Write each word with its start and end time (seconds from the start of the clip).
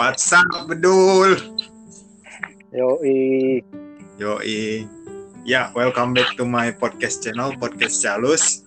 What's 0.00 0.32
up, 0.32 0.48
Bedul? 0.64 1.36
Yoi. 2.72 3.60
Yoi. 4.16 4.88
Ya, 5.44 5.68
welcome 5.76 6.16
back 6.16 6.40
to 6.40 6.48
my 6.48 6.72
podcast 6.72 7.20
channel, 7.20 7.52
Podcast 7.60 8.00
Calus. 8.00 8.64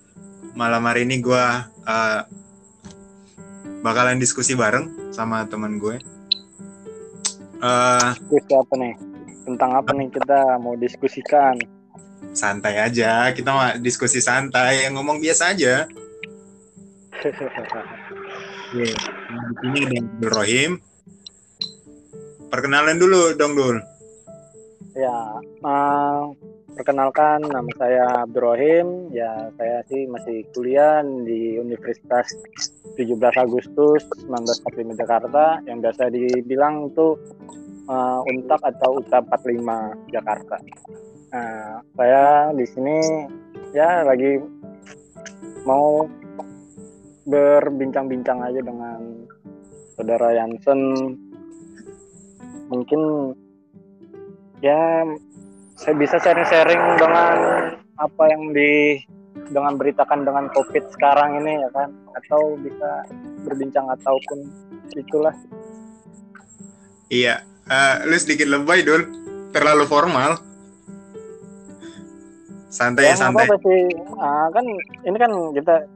Malam 0.54 0.86
hari 0.86 1.02
ini 1.02 1.18
gue 1.18 1.46
uh, 1.90 2.20
bakalan 3.82 4.22
diskusi 4.22 4.54
bareng 4.54 5.10
sama 5.10 5.42
teman 5.50 5.82
gue. 5.82 5.98
Uh, 7.58 8.14
Diskusi 8.14 8.54
apa 8.54 8.74
nih? 8.78 8.94
Tentang 9.42 9.70
apa 9.74 9.90
nih 9.90 10.14
kita 10.14 10.62
mau 10.62 10.78
diskusikan? 10.78 11.58
santai 12.30 12.78
aja, 12.78 13.34
kita 13.34 13.50
mah 13.50 13.74
diskusi 13.82 14.22
santai, 14.22 14.86
ngomong 14.86 15.18
biasa 15.18 15.50
aja. 15.50 15.82
Yeah. 18.74 18.90
Nah, 19.30 19.42
di 19.54 19.54
sini 19.62 19.78
ada 19.86 19.98
Abdul 20.02 20.30
Rohim. 20.34 20.72
Perkenalan 22.54 23.02
dulu 23.02 23.34
dong, 23.34 23.58
Dul. 23.58 23.82
ya, 24.94 25.42
uh, 25.66 26.30
perkenalkan 26.78 27.42
nama 27.50 27.66
saya 27.74 28.22
Abdurrahim. 28.22 29.10
Ya, 29.10 29.50
saya 29.58 29.82
sih 29.90 30.06
masih 30.06 30.46
kuliah 30.54 31.02
di 31.02 31.58
Universitas 31.58 32.30
17 32.94 33.10
Agustus 33.42 34.06
1945 34.30 34.70
Jakarta 35.02 35.58
yang 35.66 35.82
biasa 35.82 36.14
dibilang 36.14 36.94
itu 36.94 37.18
uh, 37.90 38.22
Untak 38.22 38.62
atau 38.62 39.02
UTA 39.02 39.18
45 39.34 40.14
Jakarta. 40.14 40.56
Nah, 41.34 41.82
saya 41.98 42.54
di 42.54 42.66
sini 42.70 43.26
ya 43.74 44.06
lagi 44.06 44.38
mau 45.66 46.06
berbincang-bincang 47.26 48.46
aja 48.46 48.62
dengan 48.62 49.26
saudara 49.98 50.38
Yansen. 50.38 50.80
Mungkin 52.72 53.00
ya 54.64 55.04
saya 55.74 55.94
bisa 55.98 56.16
sharing-sharing 56.22 56.82
dengan 56.96 57.36
apa 57.98 58.24
yang 58.30 58.54
di 58.54 59.02
dengan 59.50 59.76
beritakan 59.76 60.24
dengan 60.24 60.48
COVID 60.54 60.94
sekarang 60.94 61.42
ini 61.42 61.60
ya 61.60 61.68
kan? 61.74 61.90
Atau 62.16 62.56
bisa 62.62 63.04
berbincang 63.44 63.90
ataupun 63.92 64.38
itulah. 64.94 65.34
Iya, 67.12 67.44
uh, 67.68 68.08
lu 68.08 68.16
sedikit 68.16 68.48
lebay, 68.48 68.80
Dul. 68.80 69.04
Terlalu 69.52 69.84
formal. 69.86 70.40
Santai 72.72 73.06
ya, 73.06 73.14
santai. 73.14 73.46
apa 73.46 73.54
sih. 73.62 73.86
Ah, 74.18 74.50
kan 74.50 74.66
ini 75.06 75.14
kan 75.14 75.30
kita 75.54 75.86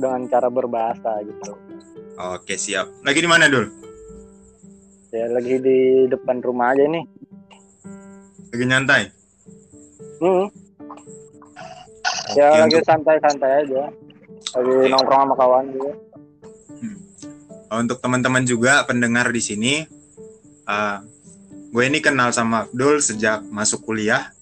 dengan 0.00 0.24
cara 0.32 0.48
berbahasa 0.48 1.20
gitu. 1.28 1.52
Oke 2.16 2.56
siap. 2.56 2.88
Lagi 3.04 3.20
di 3.20 3.28
mana 3.28 3.52
dul 3.52 3.81
ya 5.12 5.28
lagi 5.28 5.60
di 5.60 6.08
depan 6.08 6.40
rumah 6.40 6.72
aja 6.72 6.88
nih 6.88 7.04
lagi 8.48 8.64
nyantai 8.64 9.02
hmm. 10.24 10.46
ya 12.32 12.64
lagi 12.64 12.80
santai-santai 12.80 13.52
aja 13.68 13.92
lagi 14.56 14.72
nongkrong 14.88 15.20
sama 15.28 15.34
kawan 15.36 15.66
juga 15.68 15.92
hmm. 16.80 16.96
untuk 17.84 18.00
teman-teman 18.00 18.48
juga 18.48 18.88
pendengar 18.88 19.28
di 19.28 19.44
sini 19.44 19.74
uh, 20.64 21.04
gue 21.72 21.84
ini 21.84 22.00
kenal 22.00 22.32
sama 22.32 22.64
Abdul 22.64 23.04
sejak 23.04 23.44
masuk 23.52 23.84
kuliah 23.84 24.32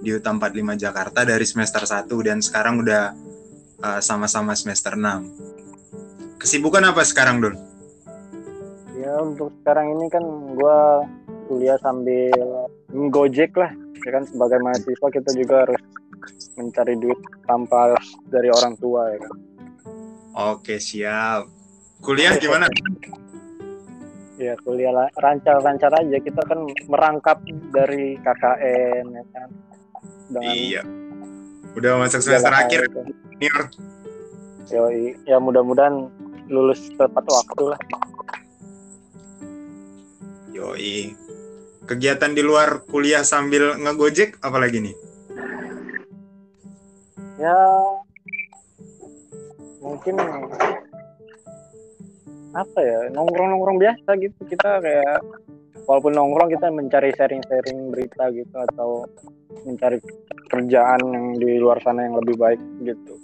di 0.00 0.12
UTA 0.16 0.32
45 0.32 0.80
Jakarta 0.80 1.28
dari 1.28 1.44
semester 1.44 1.84
1 1.84 2.08
dan 2.24 2.40
sekarang 2.40 2.80
udah 2.84 3.16
uh, 3.80 4.00
sama-sama 4.04 4.52
semester 4.52 4.92
6. 4.92 6.36
Kesibukan 6.36 6.84
apa 6.84 7.00
sekarang, 7.00 7.40
Dul? 7.40 7.56
Ya, 9.26 9.30
untuk 9.34 9.50
sekarang 9.58 9.98
ini 9.98 10.06
kan 10.06 10.22
gue 10.54 10.78
kuliah 11.50 11.78
sambil 11.82 12.30
gojek 13.10 13.58
lah. 13.58 13.74
Ya 14.06 14.10
kan 14.14 14.22
sebagai 14.22 14.62
mahasiswa 14.62 15.08
kita 15.10 15.30
juga 15.34 15.66
harus 15.66 15.82
mencari 16.54 16.94
duit 16.94 17.18
tanpa 17.42 17.98
dari 18.30 18.54
orang 18.54 18.78
tua 18.78 19.10
ya 19.10 19.18
kan. 19.18 19.34
Oke, 20.54 20.78
siap. 20.78 21.50
Kuliah 21.98 22.38
gimana? 22.38 22.70
ya 24.36 24.52
kuliah 24.60 24.92
lancar-lancar 25.16 25.88
aja 25.96 26.20
kita 26.20 26.44
kan 26.44 26.68
merangkap 26.92 27.40
dari 27.72 28.20
KKN 28.20 29.16
ya 29.16 29.24
kan 29.32 29.48
dengan 30.28 30.52
iya 30.52 30.82
udah 31.72 32.04
masuk 32.04 32.20
semester 32.20 32.52
akhir 32.52 32.84
senior 33.32 33.72
Yoi. 34.68 35.16
ya 35.24 35.40
mudah-mudahan 35.40 36.12
lulus 36.52 36.84
tepat 37.00 37.24
waktu 37.24 37.72
lah 37.72 37.80
Yoi 40.56 41.12
kegiatan 41.86 42.32
di 42.34 42.42
luar 42.42 42.82
kuliah 42.88 43.22
sambil 43.22 43.76
ngegojek 43.78 44.40
apalagi 44.42 44.82
nih 44.82 44.96
ya 47.36 47.60
mungkin 49.84 50.16
apa 52.56 52.78
ya 52.80 52.98
nongkrong-nongkrong 53.12 53.78
biasa 53.78 54.16
gitu 54.16 54.40
kita 54.48 54.80
kayak 54.80 55.20
walaupun 55.86 56.12
nongkrong 56.16 56.50
kita 56.50 56.66
mencari 56.72 57.12
sharing-sharing 57.14 57.94
berita 57.94 58.32
gitu 58.34 58.56
atau 58.72 59.06
mencari 59.62 60.02
kerjaan 60.50 61.00
yang 61.12 61.26
di 61.38 61.60
luar 61.60 61.78
sana 61.82 62.06
yang 62.06 62.18
lebih 62.18 62.36
baik 62.38 62.60
gitu. 62.82 63.14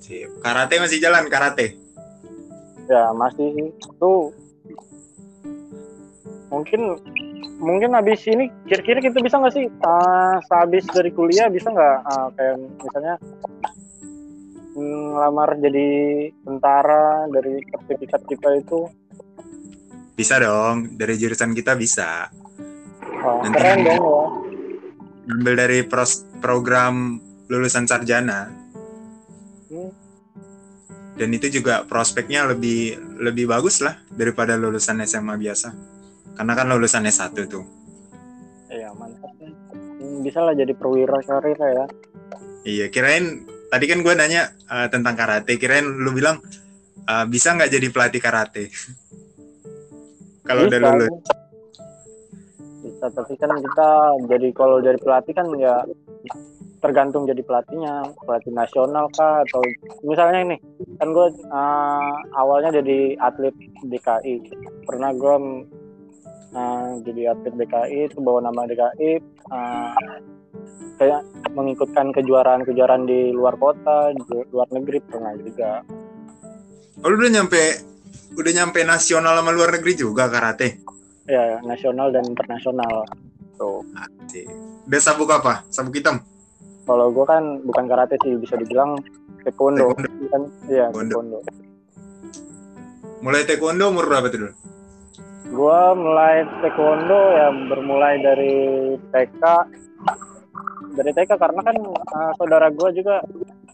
Sip. 0.00 0.30
Karate 0.42 0.78
masih 0.78 0.98
jalan 1.02 1.26
karate? 1.30 1.78
Ya 2.90 3.14
masih 3.14 3.74
itu 3.74 4.12
mungkin 6.50 6.98
mungkin 7.62 7.94
habis 7.94 8.26
ini 8.26 8.50
kira-kira 8.66 8.98
kita 8.98 9.22
bisa 9.22 9.38
nggak 9.38 9.54
sih 9.54 9.66
uh, 9.70 10.36
sehabis 10.50 10.84
dari 10.90 11.10
kuliah 11.14 11.46
bisa 11.46 11.70
nggak 11.70 11.96
uh, 12.04 12.28
kayak 12.34 12.56
misalnya 12.82 13.14
ngelamar 14.74 15.58
jadi 15.58 15.88
tentara 16.42 17.26
dari 17.30 17.62
sertifikat 17.70 18.22
kita 18.26 18.48
itu 18.58 18.90
bisa 20.20 20.36
dong, 20.36 21.00
dari 21.00 21.16
jurusan 21.16 21.56
kita 21.56 21.72
bisa. 21.80 22.28
Oh, 23.24 23.40
Nanti 23.40 23.56
keren 23.56 23.88
dong 23.88 24.04
ya. 24.04 24.24
Ambil 25.32 25.54
dari 25.56 25.80
pros, 25.80 26.28
program 26.44 27.16
lulusan 27.48 27.88
sarjana. 27.88 28.52
Hmm. 29.72 29.88
Dan 31.16 31.32
itu 31.32 31.48
juga 31.48 31.88
prospeknya 31.88 32.44
lebih 32.52 33.00
lebih 33.16 33.48
bagus 33.48 33.80
lah 33.80 33.96
daripada 34.12 34.60
lulusan 34.60 35.00
SMA 35.08 35.40
biasa. 35.40 35.72
Karena 36.40 36.52
kan 36.56 36.72
lulusan 36.72 37.04
S1 37.04 37.36
tuh. 37.52 37.64
Iya, 38.72 38.96
mantap. 38.96 39.28
Bisa 40.24 40.40
lah 40.40 40.56
jadi 40.56 40.72
perwira 40.72 41.20
karir 41.20 41.60
ya. 41.60 41.84
Iya, 42.64 42.86
kirain 42.88 43.44
tadi 43.68 43.84
kan 43.84 44.00
gue 44.00 44.14
nanya 44.16 44.56
uh, 44.72 44.88
tentang 44.88 45.20
karate, 45.20 45.60
kirain 45.60 45.84
lu 45.84 46.16
bilang 46.16 46.40
uh, 47.04 47.28
bisa 47.28 47.52
nggak 47.52 47.76
jadi 47.76 47.86
pelatih 47.92 48.20
karate? 48.24 48.72
kalau 50.50 50.66
udah 50.66 50.80
lulus 50.82 51.14
bisa 52.80 53.06
tapi 53.12 53.34
kan 53.38 53.54
kita 53.54 53.88
jadi 54.26 54.48
kalau 54.50 54.76
jadi 54.82 54.98
pelatih 54.98 55.34
kan 55.36 55.46
ya 55.54 55.84
tergantung 56.80 57.28
jadi 57.28 57.44
pelatihnya 57.44 58.08
pelatih 58.24 58.52
nasional 58.56 59.06
kah 59.12 59.44
atau 59.44 59.60
misalnya 60.00 60.40
ini 60.48 60.56
kan 60.96 61.12
gue 61.12 61.28
uh, 61.52 62.14
awalnya 62.40 62.80
jadi 62.80 63.20
atlet 63.20 63.52
DKI 63.84 64.48
pernah 64.88 65.12
gue 65.12 65.36
uh, 66.54 66.98
jadi 67.02 67.34
atlet 67.34 67.54
DKI 67.56 67.98
itu 68.12 68.18
bawa 68.22 68.44
nama 68.44 68.66
DKI 68.66 69.10
uh, 69.50 69.94
kayak 71.00 71.22
mengikutkan 71.54 72.12
kejuaraan-kejuaraan 72.12 73.08
di 73.08 73.32
luar 73.32 73.56
kota 73.56 74.12
di 74.12 74.22
luar 74.52 74.68
negeri 74.70 74.98
pernah 75.02 75.32
juga 75.38 75.80
oh 77.00 77.08
lu 77.08 77.16
udah 77.16 77.32
nyampe 77.40 77.90
udah 78.36 78.52
nyampe 78.54 78.80
nasional 78.86 79.34
sama 79.34 79.50
luar 79.50 79.74
negeri 79.74 79.92
juga 79.98 80.30
karate? 80.30 80.78
Ya, 81.26 81.58
nasional 81.62 82.14
dan 82.14 82.26
internasional. 82.26 83.06
Tuh. 83.58 83.82
Asik. 83.98 84.46
Udah 84.86 85.00
sabuk 85.02 85.30
apa? 85.30 85.66
Sabuk 85.70 85.94
hitam? 85.98 86.22
Kalau 86.86 87.12
gue 87.14 87.26
kan 87.26 87.62
bukan 87.62 87.84
karate 87.86 88.18
sih, 88.22 88.34
bisa 88.38 88.58
dibilang 88.58 88.98
taekwondo. 89.46 89.94
taekwondo. 89.94 90.26
Kan, 90.30 90.42
iya, 90.66 90.86
taekwondo. 90.90 91.38
Mulai 93.22 93.46
taekwondo 93.46 93.84
umur 93.90 94.06
berapa 94.10 94.26
tuh 94.32 94.38
dulu? 94.46 94.52
Gue 95.50 95.80
mulai 95.98 96.46
taekwondo 96.62 97.20
ya 97.34 97.48
bermulai 97.68 98.22
dari 98.22 98.56
TK. 99.10 99.42
Dari 100.94 101.10
TK 101.14 101.30
karena 101.38 101.60
kan 101.62 101.76
uh, 101.90 102.32
saudara 102.38 102.70
gue 102.70 102.88
juga 102.94 103.22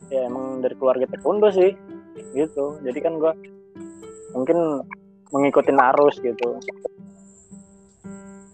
ya 0.09 0.27
emang 0.27 0.65
dari 0.65 0.75
keluarga 0.75 1.05
taekwondo 1.09 1.53
sih 1.53 1.71
gitu. 2.33 2.81
Jadi 2.81 2.99
kan 3.05 3.21
gue 3.21 3.33
mungkin 4.33 4.85
mengikuti 5.31 5.73
arus 5.73 6.17
gitu 6.21 6.61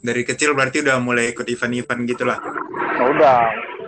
dari 0.02 0.26
kecil 0.26 0.52
berarti 0.58 0.82
udah 0.82 0.98
mulai 0.98 1.30
ikut 1.30 1.46
event-event 1.46 2.02
gitulah 2.10 2.38
oh, 2.98 3.08
udah 3.14 3.38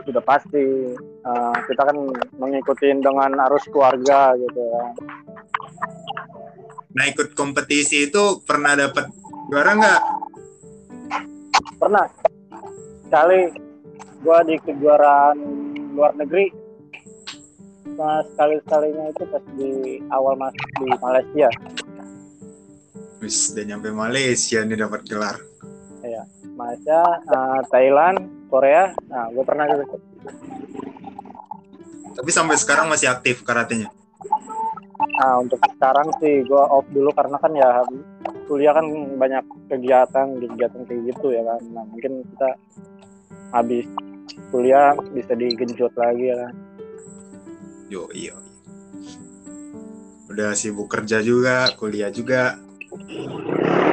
udah 0.07 0.23
pasti 0.23 0.95
uh, 1.27 1.57
kita 1.67 1.83
kan 1.83 1.97
mengikuti 2.39 2.95
dengan 2.95 3.35
arus 3.51 3.67
keluarga 3.69 4.39
gitu 4.39 4.61
ya 4.63 4.85
nah 6.95 7.05
ikut 7.11 7.35
kompetisi 7.35 8.07
itu 8.07 8.47
pernah 8.47 8.79
dapat 8.79 9.11
juara 9.51 9.73
nggak? 9.77 10.01
Pernah. 11.81 12.07
Sekali. 13.07 13.41
Gua 14.25 14.41
di 14.41 14.57
kejuaraan 14.57 15.37
luar 15.93 16.17
negeri. 16.17 16.49
Nah, 17.95 18.25
sekali 18.25 18.57
sekalinya 18.65 19.05
itu 19.13 19.25
pas 19.29 19.45
di 19.55 19.71
awal 20.09 20.35
masuk 20.41 20.69
di 20.81 20.89
Malaysia. 20.97 21.49
Wis 23.21 23.53
udah 23.53 23.65
nyampe 23.69 23.93
Malaysia 23.93 24.65
nih 24.65 24.81
dapat 24.81 25.05
gelar. 25.05 25.37
Malaysia 26.55 27.03
uh, 27.29 27.61
Thailand 27.69 28.49
Korea. 28.49 28.95
Nah 29.11 29.29
gue 29.35 29.45
pernah 29.45 29.67
gitu 29.67 29.99
tapi 32.15 32.31
sampai 32.31 32.55
sekarang 32.55 32.87
masih 32.87 33.11
aktif 33.11 33.43
karatenya? 33.43 33.91
Nah 35.19 35.43
untuk 35.43 35.59
sekarang 35.75 36.15
sih 36.23 36.47
gue 36.47 36.63
off 36.71 36.87
dulu 36.95 37.11
karena 37.11 37.37
kan 37.43 37.53
ya 37.53 37.83
kuliah 38.45 38.73
kan 38.77 38.87
banyak 39.17 39.45
kegiatan 39.73 40.27
kegiatan 40.41 40.81
kayak 40.85 41.03
gitu 41.13 41.27
ya 41.33 41.43
kan. 41.45 41.61
Nah 41.73 41.85
mungkin 41.89 42.25
kita 42.35 42.51
habis 43.53 43.87
kuliah 44.51 44.93
bisa 45.13 45.33
digenjot 45.33 45.93
lagi 45.97 46.33
ya 46.33 46.37
kan. 46.49 46.55
Yo 47.93 48.09
iya 48.13 48.45
udah 50.35 50.51
sibuk 50.59 50.91
kerja 50.91 51.23
juga 51.23 51.71
kuliah 51.79 52.11
juga. 52.11 52.59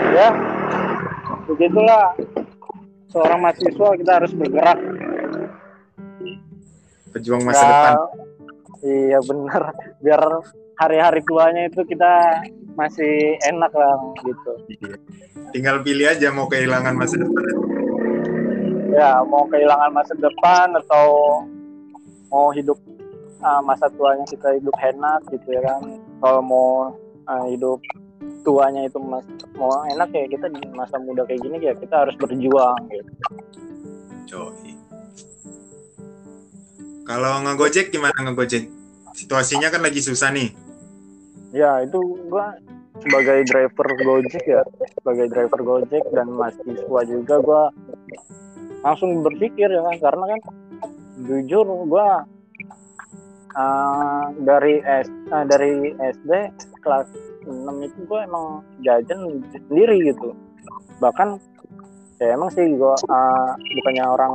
Ya 0.10 0.34
begitulah. 1.46 2.18
Seorang 3.14 3.44
mahasiswa 3.46 3.90
kita 4.00 4.12
harus 4.18 4.32
bergerak. 4.34 4.80
Pejuang 7.14 7.44
masa 7.46 7.66
depan. 7.68 7.94
iya 8.82 9.20
benar. 9.22 9.64
Biar 10.02 10.22
hari-hari 10.82 11.22
tuanya 11.28 11.70
itu 11.70 11.86
kita 11.86 12.42
masih 12.82 13.38
enak 13.46 13.70
lah 13.78 13.96
gitu. 14.26 14.52
Tinggal 15.54 15.86
pilih 15.86 16.10
aja 16.10 16.34
mau 16.34 16.50
kehilangan 16.50 16.98
masa 16.98 17.22
depan. 17.22 17.46
Ya 18.90 19.22
mau 19.22 19.46
kehilangan 19.46 19.92
masa 19.94 20.14
depan 20.18 20.74
atau 20.82 21.08
mau 22.34 22.50
hidup 22.50 22.82
uh, 23.46 23.62
masa 23.62 23.86
tuanya 23.94 24.26
kita 24.26 24.58
hidup 24.58 24.74
enak 24.82 25.22
gitu 25.30 25.48
ya 25.54 25.62
kan. 25.62 25.82
Kalau 26.18 26.42
mau 26.42 26.70
uh, 27.30 27.46
hidup 27.54 27.78
tuanya 28.42 28.90
itu 28.90 28.98
mas 28.98 29.26
mau 29.54 29.86
enak 29.86 30.10
ya 30.10 30.26
kita 30.26 30.50
di 30.50 30.62
masa 30.74 30.98
muda 30.98 31.22
kayak 31.30 31.46
gini 31.46 31.62
ya 31.62 31.78
kita 31.78 32.06
harus 32.06 32.18
berjuang 32.18 32.82
gitu. 32.90 33.12
Yoi. 34.32 34.74
kalau 37.04 37.44
ngegojek 37.44 37.92
gimana 37.92 38.16
ngegojek? 38.24 38.72
Situasinya 39.12 39.68
kan 39.68 39.84
lagi 39.84 40.00
susah 40.00 40.32
nih 40.32 40.71
ya 41.52 41.84
itu 41.84 42.00
gua 42.32 42.56
sebagai 43.02 43.44
driver 43.48 43.88
Gojek 44.04 44.46
ya 44.46 44.62
sebagai 45.00 45.28
driver 45.32 45.60
Gojek 45.64 46.04
dan 46.16 46.28
mahasiswa 46.32 47.02
juga 47.08 47.36
gua 47.44 47.64
langsung 48.82 49.22
berpikir 49.22 49.70
ya 49.70 49.82
kan 49.84 49.98
karena 50.00 50.26
kan 50.36 50.42
jujur 51.28 51.66
gua 51.86 52.26
uh, 53.56 54.26
dari 54.42 54.82
S 54.82 55.08
uh, 55.30 55.46
dari 55.46 55.94
SD 55.98 56.32
kelas 56.82 57.08
6 57.46 57.86
itu 57.86 58.00
gua 58.06 58.26
emang 58.26 58.46
jajan 58.86 59.42
sendiri 59.54 60.14
gitu. 60.14 60.34
Bahkan 61.02 61.42
ya 62.22 62.38
emang 62.38 62.50
sih 62.54 62.66
gua 62.78 62.96
uh, 63.10 63.54
bukannya 63.58 64.06
orang 64.06 64.34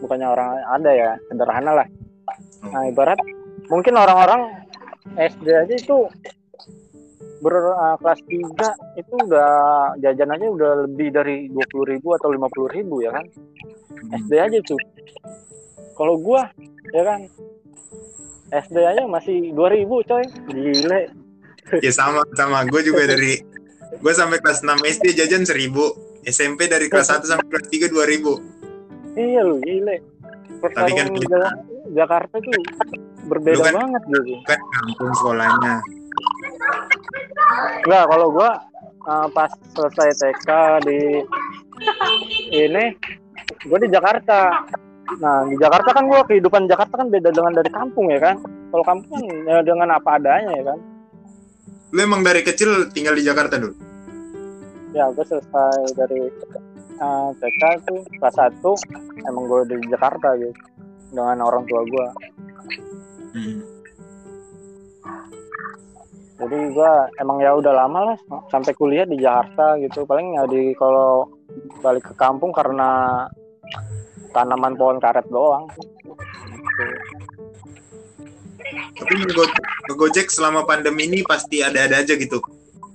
bukannya 0.00 0.28
orang 0.28 0.48
ada 0.68 0.90
ya 0.92 1.10
sederhana 1.28 1.72
lah. 1.84 1.86
Nah 2.70 2.82
ibarat 2.88 3.20
mungkin 3.68 3.96
orang-orang 3.96 4.59
SD 5.16 5.46
aja 5.48 5.74
itu 5.74 5.98
ber 7.40 7.54
uh, 7.56 7.96
kelas 8.04 8.20
3 8.28 9.00
itu 9.00 9.14
udah 9.16 9.50
jajan 10.04 10.30
aja 10.36 10.46
udah 10.48 10.70
lebih 10.84 11.08
dari 11.08 11.48
20.000 11.48 11.90
ribu 11.96 12.08
atau 12.16 12.28
50.000 12.28 12.76
ribu 12.76 13.00
ya 13.00 13.10
kan? 13.16 13.24
SD 14.12 14.32
aja 14.36 14.58
tuh. 14.64 14.80
Kalau 15.96 16.20
gua 16.20 16.52
ya 16.92 17.02
kan? 17.04 17.20
SD 18.50 18.76
aja 18.82 19.02
masih 19.08 19.56
2000 19.56 20.08
coy. 20.10 20.24
Gile. 20.52 21.00
Ya 21.80 21.92
sama 21.94 22.26
sama. 22.34 22.66
Gue 22.66 22.82
juga 22.82 23.06
dari 23.06 23.40
gue 24.00 24.12
sampai 24.14 24.38
kelas 24.42 24.62
6 24.62 24.80
SD 25.00 25.06
jajan 25.18 25.42
1000 25.46 26.26
SMP 26.28 26.68
dari 26.68 26.86
kelas 26.86 27.10
1 27.10 27.26
sampai 27.26 27.46
kelas 27.48 27.66
3 27.68 27.90
2000 27.90 29.18
iya 29.18 29.40
lu 29.42 29.58
gile. 29.62 29.98
Tapi 30.60 30.92
kan 30.92 31.08
Pertarungan 31.10 31.56
Jakarta 31.96 32.36
tuh 32.38 32.52
berbeda 33.30 33.56
Lu 33.56 33.62
kan- 33.62 33.76
banget 33.78 34.02
gitu 34.10 34.34
kan 34.44 34.58
kampung 34.58 35.10
sekolahnya 35.14 35.74
Enggak, 37.80 38.04
kalau 38.06 38.28
gua 38.30 38.50
uh, 39.08 39.26
pas 39.32 39.50
selesai 39.72 40.10
TK 40.14 40.48
di 40.84 40.98
ini 42.52 42.84
gua 43.66 43.78
di 43.80 43.88
Jakarta. 43.88 44.68
Nah, 45.18 45.42
di 45.48 45.56
Jakarta 45.58 45.90
kan 45.90 46.04
gua 46.06 46.22
kehidupan 46.22 46.68
Jakarta 46.68 47.00
kan 47.00 47.08
beda 47.08 47.32
dengan 47.34 47.56
dari 47.56 47.70
kampung 47.72 48.12
ya 48.12 48.20
kan. 48.20 48.36
Kalau 48.70 48.84
kampung 48.84 49.18
kan 49.18 49.24
ya 49.48 49.58
dengan 49.64 49.88
apa 49.90 50.20
adanya 50.20 50.52
ya 50.54 50.64
kan. 50.74 50.78
lu 51.90 52.06
emang 52.06 52.22
dari 52.22 52.46
kecil 52.46 52.86
tinggal 52.94 53.18
di 53.18 53.26
Jakarta 53.26 53.58
dulu 53.58 53.74
Ya, 54.94 55.10
gua 55.10 55.26
selesai 55.26 55.90
dari 55.98 56.30
uh, 57.02 57.34
TK 57.34 57.62
tuh 57.82 57.98
kelas 58.14 58.36
1 58.38 59.26
emang 59.26 59.44
gua 59.50 59.66
di 59.66 59.74
Jakarta 59.90 60.38
gitu 60.38 60.54
dengan 61.10 61.42
orang 61.42 61.66
tua 61.66 61.82
gua. 61.90 62.06
Hmm. 63.34 63.58
Jadi 66.40 66.58
gua 66.72 67.04
emang 67.20 67.44
ya 67.44 67.52
udah 67.52 67.84
lama 67.84 68.00
lah 68.12 68.18
sampai 68.48 68.72
kuliah 68.72 69.04
di 69.04 69.20
Jakarta 69.20 69.76
gitu. 69.76 70.08
Paling 70.08 70.40
ya 70.40 70.48
di 70.48 70.72
kalau 70.72 71.28
balik 71.84 72.08
ke 72.08 72.14
kampung 72.16 72.48
karena 72.48 73.28
tanaman 74.32 74.72
pohon 74.78 74.96
karet 74.96 75.26
doang. 75.28 75.68
tapi 78.70 79.16
ngego- 79.26 79.50
ngegojek 79.90 80.30
selama 80.30 80.62
pandemi 80.62 81.10
ini 81.10 81.26
pasti 81.26 81.58
ada-ada 81.58 82.04
aja 82.04 82.14
gitu 82.14 82.38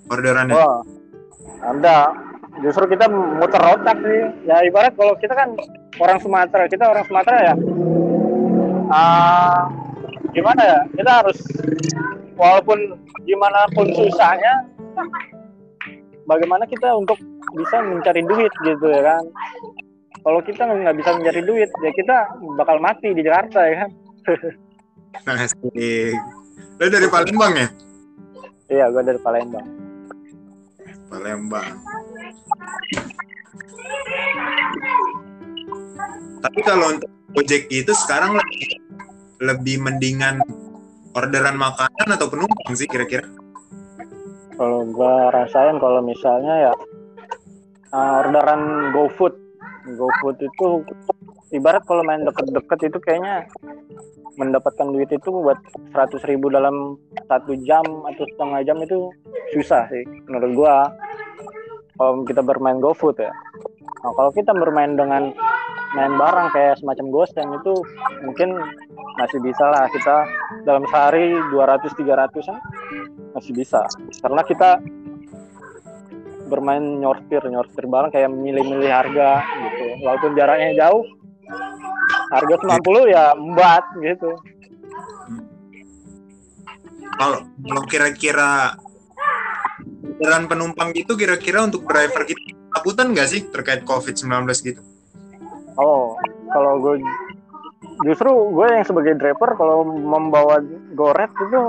orderannya 0.07 0.55
Wah, 0.55 0.79
ada. 1.65 2.13
Justru 2.63 2.88
kita 2.88 3.11
muter 3.11 3.59
otak 3.59 3.99
sih. 3.99 4.47
Ya 4.47 4.63
ibarat 4.63 4.95
kalau 4.95 5.11
kita 5.19 5.35
kan 5.35 5.51
orang 5.99 6.17
Sumatera, 6.23 6.71
kita 6.71 6.88
orang 6.88 7.03
Sumatera 7.03 7.38
ya. 7.51 7.55
Ah, 8.88 9.67
gimana 10.35 10.61
ya? 10.61 10.79
Kita 10.91 11.11
harus 11.23 11.37
walaupun 12.35 12.99
gimana 13.23 13.65
pun 13.71 13.87
susahnya, 13.95 14.67
bagaimana 16.27 16.67
kita 16.67 16.91
untuk 16.93 17.15
bisa 17.55 17.79
mencari 17.79 18.21
duit 18.27 18.51
gitu 18.67 18.86
ya 18.91 19.01
kan? 19.01 19.24
Kalau 20.25 20.41
kita 20.43 20.67
nggak 20.67 20.98
bisa 21.00 21.12
mencari 21.15 21.41
duit, 21.45 21.69
ya 21.79 21.91
kita 21.95 22.17
bakal 22.60 22.77
mati 22.83 23.15
di 23.15 23.24
Jakarta 23.24 23.63
ya 23.63 23.75
kan? 23.86 23.89
Asik. 25.31 25.63
lu 26.75 26.91
dari 26.91 27.07
Palembang 27.07 27.55
ya 27.55 27.67
Iya, 28.67 28.91
gue 28.91 29.00
dari 29.07 29.19
Palembang. 29.24 29.63
Palembang 31.07 31.71
tapi 36.45 36.60
kalau 36.62 36.93
untuk 36.93 37.10
Gojek 37.36 37.67
itu 37.67 37.91
sekarang 37.91 38.38
lebih, 38.38 38.79
lebih 39.39 39.84
mendingan 39.84 40.39
orderan 41.15 41.56
makanan 41.56 42.08
atau 42.15 42.27
penumpang 42.27 42.75
sih 42.75 42.88
kira-kira 42.88 43.24
Kalau 44.56 44.88
gua 44.88 45.32
rasain 45.36 45.75
kalau 45.84 46.00
misalnya 46.00 46.72
ya 46.72 46.74
uh, 47.92 48.24
orderan 48.24 48.92
GoFood, 48.96 49.36
GoFood 50.00 50.38
itu 50.39 50.68
ibarat 51.51 51.84
kalau 51.84 52.08
main 52.08 52.24
deket-deket 52.24 52.80
itu 52.88 52.98
kayaknya 53.04 53.48
mendapatkan 54.36 54.92
duit 54.92 55.08
itu 55.12 55.32
buat 55.32 55.60
100 55.92 56.24
ribu 56.27 56.51
dalam 56.51 57.00
satu 57.27 57.56
jam 57.63 57.84
atau 57.84 58.24
setengah 58.36 58.60
jam 58.68 58.77
itu 58.84 59.12
susah 59.56 59.88
sih 59.92 60.04
menurut 60.27 60.51
gua. 60.56 60.75
Kalau 61.96 62.27
kita 62.27 62.44
bermain 62.44 62.84
GoFood 62.84 63.24
ya. 63.24 63.32
Nah, 64.04 64.12
kalau 64.12 64.32
kita 64.36 64.51
bermain 64.51 65.00
dengan 65.00 65.32
main 65.96 66.13
barang 66.20 66.51
kayak 66.51 66.75
semacam 66.84 67.06
Gosen 67.08 67.48
itu 67.56 67.74
mungkin 68.27 68.60
masih 69.15 69.39
bisa 69.39 69.65
lah 69.72 69.88
kita 69.91 70.27
dalam 70.67 70.84
sehari 70.91 71.36
200 71.51 71.88
300 71.95 72.51
an 72.51 72.57
masih 73.36 73.53
bisa. 73.55 73.81
Karena 74.19 74.41
kita 74.43 74.79
bermain 76.45 77.01
nyortir 77.01 77.41
nyortir 77.50 77.89
barang 77.89 78.13
kayak 78.13 78.29
milih-milih 78.29 78.91
harga 78.91 79.41
gitu. 79.41 79.86
Walaupun 80.05 80.31
jaraknya 80.38 80.72
jauh 80.77 81.03
harga 82.31 82.55
90 82.62 83.13
ya 83.13 83.34
embat 83.34 83.84
gitu. 84.01 84.31
Kalau 87.15 87.39
kalau 87.48 87.84
kira-kira 87.88 88.75
orderan 90.15 90.48
penumpang 90.48 90.95
gitu 90.95 91.19
kira-kira 91.19 91.67
untuk 91.67 91.84
driver 91.88 92.24
kita 92.24 92.55
takutan 92.72 93.12
nggak 93.12 93.27
sih 93.27 93.41
terkait 93.51 93.84
COVID-19 93.84 94.48
gitu? 94.63 94.81
Oh 95.75 96.15
kalau 96.51 96.79
gue 96.79 97.03
justru 98.05 98.29
gue 98.53 98.67
yang 98.69 98.85
sebagai 98.85 99.17
driver 99.17 99.57
kalau 99.57 99.81
membawa 99.83 100.62
goret 100.93 101.31
itu 101.33 101.62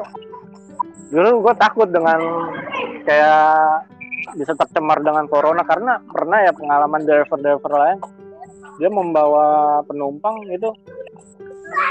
justru 1.09 1.35
gue 1.41 1.55
takut 1.57 1.89
dengan 1.89 2.21
kayak 3.09 3.89
bisa 4.37 4.53
tercemar 4.53 5.01
dengan 5.01 5.25
corona. 5.33 5.65
Karena 5.65 5.97
pernah 6.05 6.45
ya 6.45 6.53
pengalaman 6.53 7.09
driver-driver 7.09 7.73
lain 7.73 7.99
dia 8.77 8.93
membawa 8.93 9.81
penumpang 9.89 10.37
itu 10.53 10.69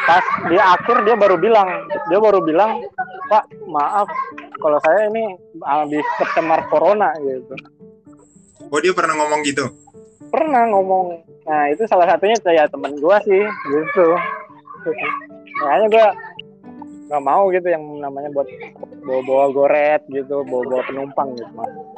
pas 0.05 0.21
di 0.45 0.57
akhir 0.61 1.01
dia 1.01 1.17
baru 1.17 1.35
bilang 1.41 1.89
dia 2.13 2.21
baru 2.21 2.39
bilang 2.45 2.85
pak 3.25 3.49
maaf 3.65 4.05
kalau 4.61 4.77
saya 4.85 5.09
ini 5.09 5.33
habis 5.65 6.05
tercemar 6.21 6.69
corona 6.69 7.09
gitu. 7.25 7.57
Oh 8.69 8.77
dia 8.77 8.93
pernah 8.93 9.17
ngomong 9.17 9.41
gitu 9.41 9.84
pernah 10.29 10.63
ngomong. 10.71 11.21
Nah 11.45 11.63
itu 11.69 11.83
salah 11.85 12.09
satunya 12.09 12.37
saya 12.41 12.65
temen 12.69 12.97
gua 12.99 13.21
sih 13.23 13.43
gitu. 13.69 14.07
Makanya 15.61 15.87
gua 15.89 16.07
nggak 17.05 17.23
mau 17.23 17.53
gitu 17.53 17.67
yang 17.69 17.85
namanya 18.01 18.33
buat 18.33 18.49
bawa-bawa 19.05 19.45
goret 19.53 20.01
gitu 20.09 20.41
bawa-bawa 20.41 20.81
penumpang 20.89 21.37
gitu 21.37 21.49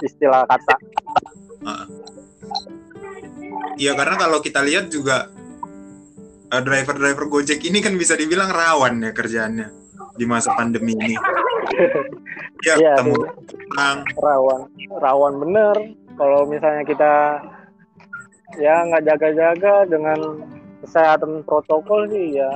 istilah 0.03 0.43
kata. 0.43 0.75
Iya 3.77 3.95
karena 3.95 4.15
kalau 4.19 4.43
kita 4.43 4.59
lihat 4.65 4.91
juga 4.91 5.31
uh, 6.51 6.61
driver-driver 6.63 7.25
Gojek 7.31 7.63
ini 7.63 7.79
kan 7.79 7.95
bisa 7.95 8.19
dibilang 8.19 8.51
rawan 8.51 8.99
ya 9.03 9.11
kerjaannya 9.15 9.67
di 10.17 10.25
masa 10.25 10.51
pandemi 10.57 10.97
ini. 10.97 11.13
ya, 12.65 12.73
Iya, 12.73 12.97
ketemu 12.97 13.13
tuh. 13.15 13.29
orang, 13.77 13.97
rawan 14.17 14.59
rawan 14.97 15.33
bener. 15.39 15.75
Kalau 16.17 16.49
misalnya 16.49 16.83
kita 16.83 17.13
ya 18.57 18.75
nggak 18.89 19.05
jaga-jaga 19.05 19.85
dengan 19.85 20.19
kesehatan 20.81 21.45
protokol 21.45 22.09
sih 22.09 22.41
ya 22.41 22.51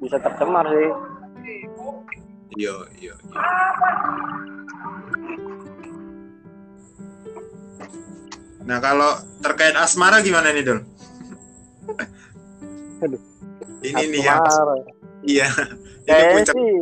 bisa 0.00 0.16
tercemar 0.20 0.64
sih 0.72 0.90
iya, 2.56 2.74
iya, 3.00 3.14
iya. 3.14 3.14
Nah 8.68 8.76
kalau 8.84 9.16
terkait 9.40 9.72
asmara 9.72 10.20
gimana 10.20 10.52
nih 10.52 10.60
Dul? 10.60 10.80
Aduh. 13.04 13.20
Ini 13.80 14.04
nih 14.12 14.20
yang 14.28 14.44
Asmara. 14.44 14.76
iya. 15.24 15.48
Ini 16.04 16.24
puncak 16.36 16.52
sih 16.52 16.72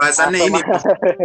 bahasannya 0.00 0.40
ini. 0.48 0.60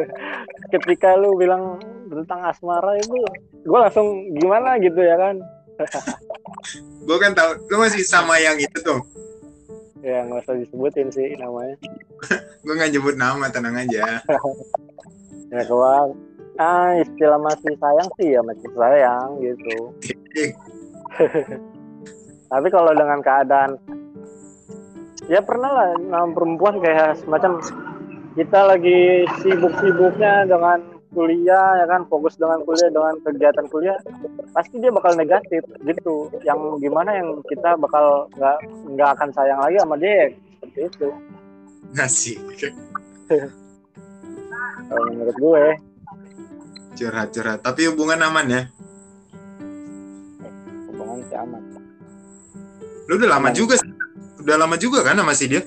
ketika 0.76 1.16
lu 1.16 1.40
bilang 1.40 1.80
tentang 2.12 2.44
asmara 2.44 3.00
itu 3.00 3.24
gue 3.64 3.80
langsung 3.80 4.36
gimana 4.36 4.76
gitu 4.84 5.00
ya 5.00 5.16
kan 5.16 5.40
Gue 7.08 7.18
kan 7.22 7.32
tahu 7.38 7.50
lu 7.70 7.76
masih 7.84 8.02
sama 8.06 8.40
yang 8.42 8.58
itu 8.58 8.80
tuh. 8.82 9.02
ya 10.06 10.22
nggak 10.22 10.46
usah 10.46 10.54
disebutin 10.62 11.10
sih 11.10 11.34
namanya 11.42 11.74
Gue 12.66 12.74
nggak 12.78 12.94
nyebut 12.94 13.18
nama, 13.18 13.50
tenang 13.50 13.74
aja. 13.74 14.22
ya 15.54 15.62
keluar 15.66 16.14
ah 16.56 16.96
istilah 16.96 17.40
masih 17.40 17.76
sayang 17.78 18.10
sih 18.16 18.28
ya 18.32 18.42
masih 18.42 18.70
sayang 18.72 19.30
gitu 19.44 19.78
tapi 22.48 22.68
kalau 22.72 22.92
dengan 22.96 23.20
keadaan 23.20 23.76
ya 25.28 25.44
pernah 25.44 25.72
lah 25.72 25.90
nama 26.00 26.32
perempuan 26.32 26.80
kayak 26.80 27.20
semacam 27.20 27.60
kita 28.40 28.60
lagi 28.68 29.28
sibuk-sibuknya 29.44 30.48
dengan 30.48 30.95
kuliah 31.16 31.80
ya 31.80 31.86
kan 31.88 32.04
fokus 32.12 32.36
dengan 32.36 32.60
kuliah 32.68 32.92
dengan 32.92 33.16
kegiatan 33.24 33.66
kuliah 33.72 33.96
pasti 34.52 34.84
dia 34.84 34.92
bakal 34.92 35.16
negatif 35.16 35.64
gitu 35.88 36.28
yang 36.44 36.60
gimana 36.84 37.16
yang 37.16 37.40
kita 37.48 37.80
bakal 37.80 38.28
nggak 38.36 38.58
nggak 38.94 39.10
akan 39.16 39.30
sayang 39.32 39.60
lagi 39.64 39.80
sama 39.80 39.96
dia 39.96 40.36
seperti 40.60 40.80
itu 40.92 41.10
Ngasih 41.96 42.38
kalau 44.86 45.06
menurut 45.10 45.38
gue 45.40 45.66
curhat-curhat. 46.96 47.60
Tapi 47.62 47.92
hubungan 47.92 48.20
aman 48.24 48.46
ya. 48.48 48.62
hubungan 50.90 51.20
si 51.28 51.36
aman 51.36 51.62
Lu 53.06 53.14
udah 53.22 53.30
lama 53.38 53.50
Aman. 53.52 53.54
juga 53.54 53.76
sih. 53.78 53.92
Udah 54.42 54.56
lama 54.58 54.76
juga 54.82 55.06
kan 55.06 55.18
sama 55.20 55.34
si 55.38 55.46
dia? 55.46 55.62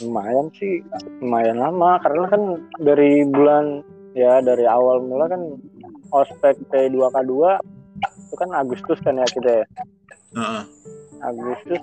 Lumayan 0.00 0.48
sih 0.56 0.80
lumayan 1.20 1.60
lama. 1.60 2.00
Karena 2.00 2.26
kan 2.30 2.42
dari 2.80 3.26
bulan 3.28 3.84
ya 4.16 4.40
dari 4.40 4.64
awal 4.64 5.04
mula 5.04 5.28
kan 5.28 5.42
ospek 6.12 6.56
P2K2 6.72 7.32
itu 8.00 8.34
kan 8.40 8.50
Agustus 8.56 8.98
kan 9.04 9.20
ya 9.20 9.26
kita 9.28 9.50
ya? 9.62 9.66
Heeh. 10.36 10.62
Agustus 11.22 11.82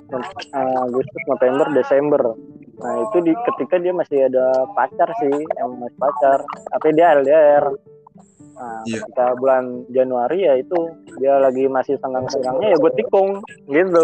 eh, 0.51 0.77
Agustus 0.83 1.23
November 1.29 1.67
Desember. 1.71 2.21
Nah 2.79 2.93
itu 3.07 3.17
di 3.23 3.33
ketika 3.35 3.75
dia 3.79 3.93
masih 3.93 4.27
ada 4.31 4.65
pacar 4.73 5.09
sih 5.19 5.35
yang 5.59 5.77
masih 5.79 5.99
pacar 5.99 6.39
tapi 6.73 6.95
dia 6.95 7.15
LDR 7.19 7.65
nah 8.59 8.83
Iya. 8.83 8.99
ketika 9.07 9.39
bulan 9.39 9.87
Januari 9.87 10.43
ya 10.43 10.59
itu 10.59 10.75
dia 11.15 11.39
lagi 11.39 11.63
masih 11.71 11.95
senggang-senggangnya 12.03 12.75
ya 12.75 12.77
gue 12.77 12.91
tikung 12.99 13.39
gitu 13.71 14.03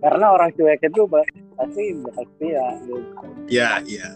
karena 0.00 0.26
orang 0.32 0.50
cuek 0.56 0.80
itu 0.80 1.00
pasti 1.56 1.82
bakal 2.00 2.24
setia 2.36 2.64
gitu. 2.88 2.96
ya, 3.52 3.68
iya. 3.84 4.08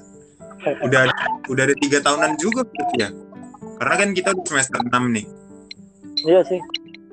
Udah 0.81 1.05
udah 1.53 1.63
ada 1.69 1.77
tiga 1.77 2.01
tahunan 2.01 2.41
juga 2.41 2.65
berarti 2.65 2.97
ya. 3.05 3.09
Karena 3.77 3.95
kan 4.01 4.09
kita 4.17 4.29
udah 4.33 4.47
semester 4.49 4.81
6 4.81 5.13
nih. 5.13 5.27
Iya 6.25 6.41
sih. 6.49 6.61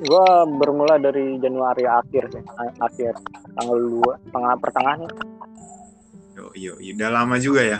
Gua 0.01 0.47
bermula 0.47 0.97
dari 0.97 1.37
Januari 1.37 1.85
akhir 1.85 2.31
sih, 2.33 2.43
a- 2.57 2.77
akhir 2.81 3.13
tanggal 3.53 3.77
2, 3.77 4.33
tengah 4.33 4.53
pertengahan. 4.57 5.09
Yo, 6.33 6.49
yo, 6.55 6.73
udah 6.79 7.09
lama 7.11 7.35
juga 7.37 7.61
ya. 7.61 7.79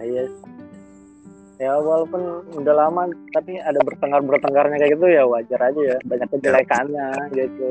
Iya. 0.00 0.24
Ya 1.58 1.74
walaupun 1.74 2.48
udah 2.54 2.74
lama 2.74 3.10
tapi 3.34 3.58
ada 3.58 3.82
bertengkar-bertengkarnya 3.82 4.78
kayak 4.78 4.94
gitu 4.94 5.06
ya 5.10 5.26
wajar 5.26 5.60
aja 5.68 5.82
ya. 5.94 5.98
Banyak 6.06 6.28
kejelekannya 6.32 7.08
gitu. 7.34 7.70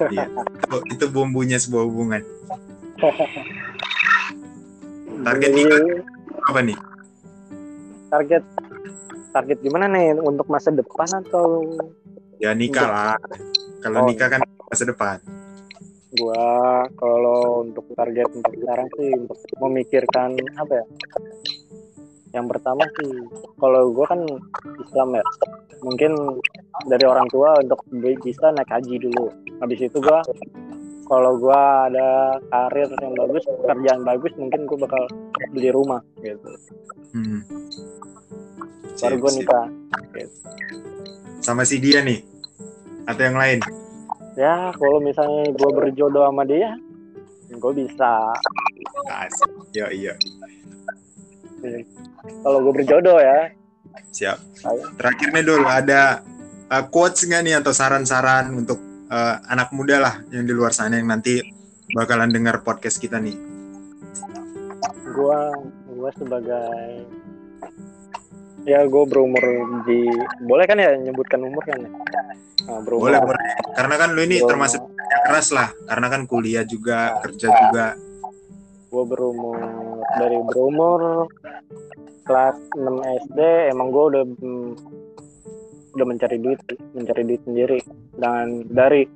Iya. 0.00 0.26
Itu, 0.60 0.76
itu 0.88 1.04
bumbunya 1.08 1.56
sebuah 1.56 1.84
hubungan. 1.84 2.22
Target 5.20 5.50
Jadi, 5.50 5.62
apa 6.40 6.60
nih? 6.60 6.78
target 8.08 8.42
target 9.30 9.58
gimana 9.60 9.86
nih 9.86 10.16
untuk 10.16 10.48
masa 10.48 10.70
depan 10.70 11.06
atau 11.16 11.62
Ya 12.36 12.50
nikah 12.50 12.82
lah. 12.84 13.14
Kalau 13.78 14.02
Oh, 14.02 14.06
nikah 14.08 14.26
kan 14.28 14.40
masa 14.64 14.82
depan. 14.82 15.18
gua 16.12 16.42
kalau 16.96 17.62
untuk 17.62 17.86
target 17.92 18.26
untuk 18.28 18.50
sekarang 18.52 18.90
sih 18.92 19.14
untuk 19.14 19.38
memikirkan 19.60 20.34
apa 20.56 20.72
ya 20.74 20.86
yang 22.32 22.50
pertama 22.50 22.82
sih 22.98 23.14
kalau 23.54 23.94
gua 23.94 24.06
kan 24.08 24.26
Islam 24.80 25.14
ya 25.14 25.24
mungkin 25.80 26.10
dari 26.84 27.06
orang 27.06 27.30
tua 27.30 27.62
untuk 27.62 27.78
bi- 27.94 28.18
bisa 28.18 28.50
naik 28.50 28.66
haji 28.66 28.98
dulu 29.00 29.30
habis 29.60 29.78
itu 29.80 29.98
gua 30.00 30.20
kalau 31.06 31.36
gua 31.36 31.90
ada 31.90 32.38
karir 32.48 32.88
yang 33.02 33.14
bagus 33.14 33.42
pekerjaan 33.44 34.00
bagus 34.02 34.32
mungkin 34.36 34.60
gua 34.66 34.78
bakal 34.88 35.02
beli 35.52 35.70
rumah 35.70 36.00
gitu 36.20 36.50
Hmm. 37.10 37.42
baru 39.02 39.16
sip. 39.26 39.42
nikah 39.42 39.66
Sama 41.40 41.64
si 41.66 41.80
dia 41.82 42.04
nih. 42.04 42.20
Atau 43.08 43.26
yang 43.26 43.34
lain? 43.34 43.58
ya 44.38 44.70
kalau 44.78 45.02
misalnya 45.02 45.50
gua 45.58 45.70
berjodoh 45.74 46.22
sama 46.24 46.46
dia 46.46 46.72
gua 47.58 47.72
bisa 47.74 48.30
Asik. 49.10 49.50
Yo, 49.74 49.90
iya. 49.90 50.14
kalau 52.46 52.62
gua 52.62 52.72
berjodoh 52.72 53.18
ya 53.18 53.50
Siap. 54.10 54.38
Terakhir 54.98 55.28
nih 55.34 55.44
dulu 55.46 55.66
ada 55.66 56.22
uh, 56.70 56.84
quotes 56.90 57.26
nggak 57.26 57.42
nih 57.42 57.54
atau 57.58 57.74
saran-saran 57.74 58.54
untuk 58.54 58.78
uh, 59.10 59.36
anak 59.50 59.74
muda 59.74 59.98
lah 60.00 60.14
yang 60.30 60.46
di 60.46 60.54
luar 60.54 60.70
sana 60.72 60.96
yang 60.96 61.10
nanti 61.10 61.42
bakalan 61.92 62.30
dengar 62.30 62.62
podcast 62.62 63.02
kita 63.02 63.18
nih. 63.18 63.34
gua 65.10 65.50
gua 65.90 66.10
sebagai 66.16 67.02
ya 68.62 68.86
gue 68.86 69.04
berumur 69.08 69.42
di 69.88 70.06
boleh 70.46 70.64
kan 70.68 70.78
ya 70.78 70.94
nyebutkan 70.96 71.40
umur 71.42 71.64
kan 71.66 71.80
ya 71.80 71.90
nah, 72.70 72.80
berumur 72.84 73.10
Boleh, 73.10 73.20
boleh. 73.24 73.42
Karena 73.74 73.94
kan 73.98 74.08
lu 74.14 74.20
ini 74.22 74.38
berumur- 74.38 74.50
termasuk 74.54 74.82
keras 75.26 75.48
lah. 75.50 75.68
Karena 75.88 76.06
kan 76.12 76.22
kuliah 76.28 76.64
juga, 76.64 77.18
kerja 77.24 77.48
juga. 77.50 77.86
gue 78.90 79.04
berumur 79.06 79.54
dari 80.18 80.34
berumur 80.50 81.30
kelas 82.26 82.58
6 82.74 83.22
SD 83.30 83.38
emang 83.70 83.94
gue 83.94 84.04
udah 84.10 84.24
udah 85.94 86.06
mencari 86.06 86.36
duit 86.38 86.60
mencari 86.94 87.22
duit 87.26 87.42
sendiri. 87.46 87.80
Dan 88.16 88.66
dari 88.70 89.06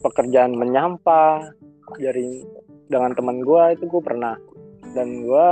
pekerjaan 0.00 0.56
menyampah 0.56 1.50
dari 1.98 2.44
dengan 2.90 3.14
teman 3.14 3.42
gue 3.42 3.62
itu 3.78 3.84
gue 3.86 4.02
pernah. 4.02 4.36
Dan 4.94 5.26
gue 5.26 5.48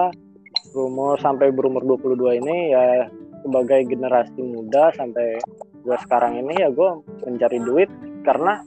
berumur 0.74 1.16
sampai 1.22 1.54
berumur 1.54 1.82
22 1.84 2.42
ini 2.42 2.56
ya 2.74 3.06
sebagai 3.46 3.86
generasi 3.86 4.40
muda 4.42 4.90
sampai 4.98 5.38
gue 5.86 5.96
sekarang 6.04 6.42
ini 6.42 6.54
ya 6.58 6.68
gue 6.70 6.90
mencari 7.26 7.58
duit. 7.62 7.90
Karena 8.26 8.60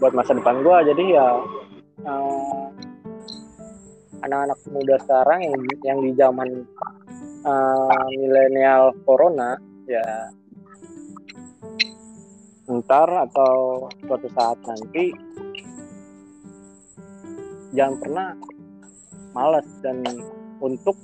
buat 0.00 0.16
masa 0.16 0.32
depan 0.32 0.64
gue 0.64 0.76
jadi 0.92 1.04
ya 1.14 1.26
eh, 2.08 2.66
anak-anak 4.24 4.58
muda 4.68 4.96
sekarang 5.04 5.40
yang 5.44 5.54
yang 5.84 5.98
di 6.04 6.10
zaman 6.16 6.48
uh, 7.44 8.04
milenial 8.12 8.92
corona 9.04 9.56
ya 9.88 10.04
ntar 12.70 13.10
atau 13.26 13.86
suatu 14.06 14.30
saat 14.30 14.58
nanti 14.62 15.10
jangan 17.74 17.98
pernah 17.98 18.28
malas 19.34 19.66
dan 19.82 20.06
untuk 20.62 20.94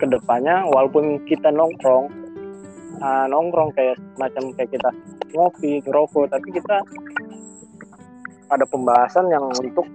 ke 0.00 0.06
depannya 0.08 0.64
walaupun 0.68 1.20
kita 1.28 1.52
nongkrong 1.52 2.08
uh, 3.00 3.26
nongkrong 3.28 3.76
kayak 3.76 4.00
macam 4.16 4.52
kayak 4.56 4.72
kita 4.72 4.90
ngopi 5.36 5.84
ngerokok 5.84 6.32
tapi 6.32 6.48
kita 6.52 6.76
ada 8.52 8.64
pembahasan 8.68 9.32
yang 9.32 9.48
untuk 9.48 9.88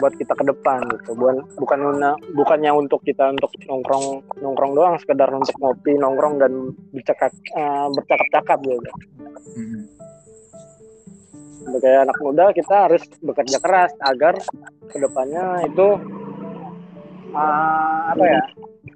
buat 0.00 0.12
kita 0.16 0.32
ke 0.36 0.44
depan 0.44 0.80
gitu. 0.92 1.16
Bukan 1.16 1.36
bukan 1.56 1.80
bukannya 2.36 2.72
untuk 2.72 3.00
kita 3.04 3.32
untuk 3.32 3.52
nongkrong 3.64 4.24
nongkrong 4.44 4.72
doang 4.76 4.96
sekedar 5.00 5.28
untuk 5.32 5.56
ngopi 5.60 5.96
nongkrong 5.96 6.36
dan 6.40 6.52
bercakap 6.92 7.32
uh, 7.56 7.88
bercakap-cakap 7.92 8.60
gitu 8.64 8.92
hmm. 9.44 9.82
sebagai 11.60 11.94
anak 12.08 12.16
muda 12.24 12.44
kita 12.56 12.88
harus 12.88 13.02
bekerja 13.20 13.58
keras 13.60 13.92
agar 14.00 14.34
ke 14.88 14.96
depannya 14.96 15.68
itu 15.68 15.88
uh, 17.36 18.00
apa 18.10 18.24
ya 18.24 18.42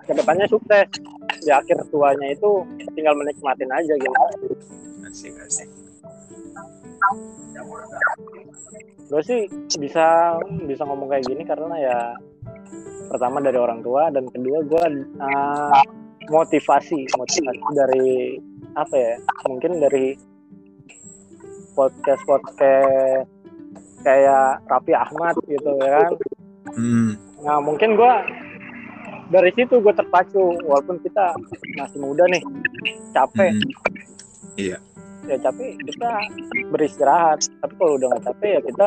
ke 0.05 0.13
depannya 0.13 0.47
sukses. 0.49 0.89
Di 1.45 1.53
akhir 1.53 1.77
tuanya 1.93 2.33
itu 2.33 2.65
tinggal 2.97 3.15
menikmatin 3.21 3.69
aja 3.69 3.95
gitu. 4.01 4.21
Asik 5.05 5.35
asik. 5.45 5.69
Gue 9.13 9.23
sih 9.23 9.41
bisa 9.77 10.41
bisa 10.65 10.83
ngomong 10.89 11.13
kayak 11.13 11.29
gini 11.29 11.45
karena 11.45 11.77
ya 11.77 11.99
pertama 13.13 13.45
dari 13.45 13.61
orang 13.61 13.85
tua 13.85 14.09
dan 14.09 14.25
kedua 14.33 14.65
gue 14.65 14.85
uh, 15.21 15.85
motivasi 16.33 17.05
motivasi 17.13 17.61
dari 17.77 18.41
apa 18.75 18.95
ya 18.97 19.15
mungkin 19.45 19.79
dari 19.79 20.17
podcast 21.75 22.23
podcast 22.25 23.27
kayak 24.07 24.63
Raffi 24.71 24.93
Ahmad 24.95 25.35
gitu 25.47 25.71
ya 25.83 25.91
kan? 26.01 26.11
Hmm. 26.75 27.11
nah 27.45 27.61
mungkin 27.61 27.95
gue 27.95 28.13
dari 29.29 29.51
situ 29.57 29.81
gue 29.81 29.95
terpacu 29.95 30.59
walaupun 30.65 31.01
kita 31.01 31.35
masih 31.81 31.99
muda 32.01 32.25
nih 32.29 32.43
capek. 33.13 33.53
Hmm. 33.53 33.71
iya. 34.57 34.79
Ya 35.25 35.41
tapi 35.41 35.81
kita 35.81 36.11
beristirahat. 36.69 37.41
Tapi 37.65 37.73
kalau 37.81 37.97
udah 37.97 38.13
nggak 38.13 38.25
capek 38.29 38.51
ya 38.51 38.61
kita 38.61 38.87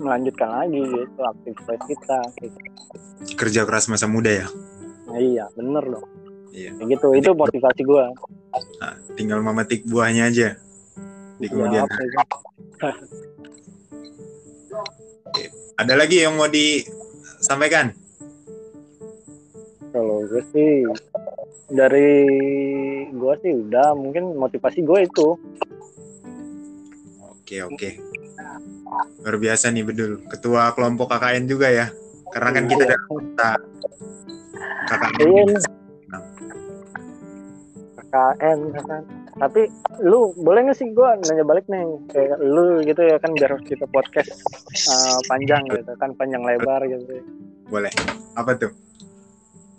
melanjutkan 0.00 0.48
lagi 0.50 0.82
gitu 0.82 1.20
aktivitas 1.22 1.80
kita 1.86 2.18
gitu. 2.42 2.58
kerja 3.36 3.60
keras 3.68 3.86
masa 3.92 4.08
muda 4.08 4.32
ya? 4.32 4.46
Nah, 5.04 5.20
iya 5.20 5.44
bener 5.52 5.84
dong. 5.84 6.06
Iya. 6.54 6.70
Ya 6.80 6.84
gitu 6.86 7.06
itu 7.12 7.30
motivasi 7.34 7.82
gue 7.82 8.04
nah, 8.78 8.94
tinggal 9.18 9.42
memetik 9.42 9.82
buahnya 9.90 10.30
aja 10.30 10.48
di 11.38 11.46
iya, 11.46 11.52
kemudian 11.52 11.84
ya, 11.84 12.92
ada 15.74 15.94
lagi 15.98 16.22
yang 16.22 16.38
mau 16.38 16.46
disampaikan? 16.46 17.90
Kalau 19.90 20.26
gue 20.26 20.42
sih 20.54 20.86
dari 21.70 22.10
gue 23.10 23.34
sih 23.42 23.52
udah 23.66 23.94
mungkin 23.98 24.34
motivasi 24.38 24.82
gue 24.82 25.06
itu. 25.06 25.28
Oke 27.22 27.62
oke. 27.62 27.90
Luar 29.22 29.36
biasa 29.38 29.70
nih 29.74 29.86
bedul. 29.86 30.22
Ketua 30.30 30.74
kelompok 30.74 31.14
KKN 31.14 31.44
juga 31.50 31.70
ya. 31.70 31.86
Karena 32.30 32.50
kan 32.50 32.64
kita 32.66 32.82
ada 32.86 32.98
kita 32.98 33.50
KKN 34.90 35.18
iya, 35.26 35.58
KKN 37.98 38.58
kan 38.78 39.02
tapi 39.34 39.66
lu 40.02 40.30
boleh 40.38 40.70
nggak 40.70 40.78
sih 40.78 40.90
gue 40.94 41.08
nanya 41.26 41.44
balik 41.46 41.66
nih? 41.66 41.82
Kayak 42.10 42.38
lu 42.38 42.82
gitu 42.86 43.02
ya 43.02 43.16
kan 43.18 43.34
biar 43.34 43.52
kita 43.66 43.86
podcast 43.90 44.30
uh, 44.90 45.18
panjang 45.26 45.66
gitu 45.70 45.92
kan 45.98 46.14
panjang 46.14 46.42
lebar 46.42 46.82
gitu. 46.86 47.22
Boleh. 47.66 47.90
Apa 48.38 48.54
tuh? 48.54 48.70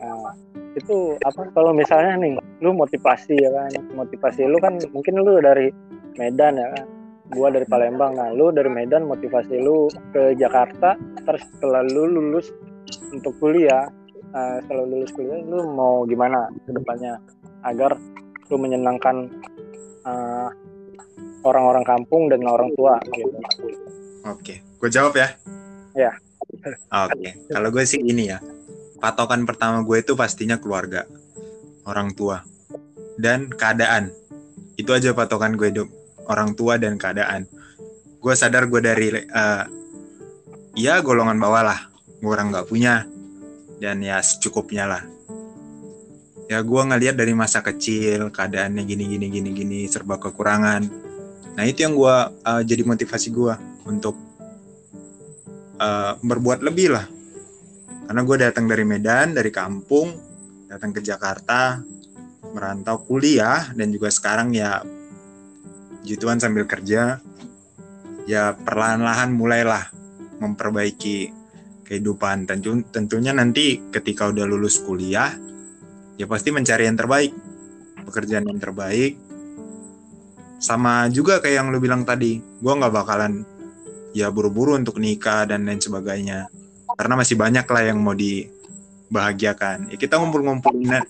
Nah, 0.04 0.36
itu 0.76 1.16
apa? 1.24 1.48
Kalau 1.56 1.72
misalnya 1.72 2.20
nih 2.20 2.36
lu 2.60 2.76
motivasi 2.76 3.36
ya 3.40 3.50
kan 3.52 3.72
motivasi 3.96 4.44
lu 4.44 4.60
kan 4.60 4.76
mungkin 4.92 5.24
lu 5.24 5.40
dari 5.40 5.72
Medan 6.20 6.60
ya 6.60 6.68
kan 6.76 6.86
gua 7.32 7.48
dari 7.50 7.66
Palembang. 7.66 8.20
Nah 8.20 8.36
lu 8.36 8.52
dari 8.52 8.68
Medan 8.68 9.08
motivasi 9.08 9.56
lu 9.64 9.88
ke 10.12 10.36
Jakarta 10.36 11.00
terus 11.24 11.44
setelah 11.56 11.82
lu 11.88 12.12
lulus 12.12 12.52
untuk 13.16 13.34
kuliah 13.40 13.88
uh, 14.36 14.58
setelah 14.68 14.86
lulus 14.86 15.12
kuliah 15.16 15.40
lu 15.48 15.64
mau 15.72 16.04
gimana 16.04 16.52
ke 16.68 16.76
depannya? 16.76 17.18
Agar 17.66 17.98
lu 18.50 18.58
menyenangkan 18.62 19.30
uh, 20.06 20.50
orang-orang 21.46 21.86
kampung 21.86 22.30
dan 22.30 22.46
orang 22.46 22.70
tua 22.78 22.98
gitu 23.14 23.38
oke 24.26 24.56
gue 24.62 24.90
jawab 24.90 25.14
ya 25.18 25.28
ya 25.98 26.12
oke 26.90 27.30
kalau 27.50 27.70
gue 27.74 27.84
sih 27.86 28.02
ini 28.02 28.30
ya 28.30 28.40
patokan 29.00 29.46
pertama 29.46 29.86
gue 29.86 30.02
itu 30.02 30.18
pastinya 30.18 30.58
keluarga, 30.58 31.06
orang 31.86 32.16
tua, 32.18 32.42
dan 33.22 33.52
keadaan. 33.52 34.12
Itu 34.76 34.98
aja 34.98 35.14
patokan 35.14 35.54
gue 35.54 35.70
hidup, 35.72 35.90
orang 36.26 36.58
tua 36.58 36.82
dan 36.82 36.98
keadaan. 36.98 37.48
Gue 38.20 38.34
sadar 38.34 38.66
gue 38.66 38.82
dari, 38.82 39.14
uh, 39.14 39.64
ya 40.74 41.00
golongan 41.06 41.38
bawah 41.38 41.64
lah, 41.70 41.80
gue 42.18 42.32
orang 42.32 42.50
nggak 42.50 42.66
punya, 42.66 43.06
dan 43.78 44.02
ya 44.02 44.20
secukupnya 44.26 44.90
lah. 44.90 45.04
Ya 46.46 46.62
gue 46.62 46.82
ngeliat 46.82 47.18
dari 47.18 47.34
masa 47.34 47.66
kecil, 47.66 48.30
keadaannya 48.30 48.86
gini 48.86 49.18
gini 49.18 49.28
gini 49.34 49.50
gini, 49.50 49.80
serba 49.90 50.22
kekurangan. 50.22 50.86
Nah 51.58 51.64
itu 51.66 51.82
yang 51.82 51.98
gue 51.98 52.16
uh, 52.46 52.62
jadi 52.62 52.86
motivasi 52.86 53.34
gue 53.34 53.54
untuk 53.90 54.14
uh, 55.82 56.14
berbuat 56.22 56.62
lebih 56.62 56.94
lah. 56.94 57.10
Karena 58.06 58.22
gue 58.22 58.38
datang 58.38 58.70
dari 58.70 58.86
Medan 58.86 59.34
dari 59.34 59.50
kampung 59.50 60.14
datang 60.70 60.94
ke 60.94 61.02
Jakarta 61.02 61.82
merantau 62.54 63.02
kuliah 63.02 63.74
dan 63.74 63.90
juga 63.90 64.14
sekarang 64.14 64.54
ya 64.54 64.86
jituan 66.06 66.38
sambil 66.38 66.70
kerja. 66.70 67.18
Ya 68.30 68.54
perlahan-lahan 68.54 69.34
mulailah 69.34 69.90
memperbaiki 70.38 71.34
kehidupan. 71.90 72.46
Tentu 72.46 72.86
tentunya 72.94 73.34
nanti 73.34 73.82
ketika 73.90 74.30
udah 74.30 74.46
lulus 74.46 74.78
kuliah 74.82 75.34
ya 76.16 76.26
pasti 76.28 76.50
mencari 76.52 76.88
yang 76.88 76.96
terbaik 76.96 77.34
pekerjaan 78.06 78.46
yang 78.46 78.62
terbaik. 78.62 79.18
Sama 80.62 81.10
juga 81.12 81.42
kayak 81.42 81.56
yang 81.60 81.68
lu 81.74 81.82
bilang 81.82 82.06
tadi 82.08 82.40
gue 82.40 82.74
nggak 82.74 82.94
bakalan 82.94 83.44
ya 84.16 84.32
buru-buru 84.32 84.78
untuk 84.78 85.02
nikah 85.02 85.50
dan 85.50 85.66
lain 85.66 85.82
sebagainya. 85.82 86.48
Karena 86.96 87.20
masih 87.20 87.36
banyak 87.36 87.66
lah 87.68 87.84
yang 87.84 88.00
mau 88.00 88.16
dibahagiakan. 88.16 89.92
Ya 89.92 89.98
kita 90.00 90.16
ngumpul-ngumpulin 90.22 91.04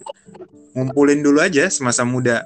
ngumpulin 0.73 1.19
dulu 1.21 1.43
aja 1.43 1.69
semasa 1.69 2.01
muda. 2.07 2.41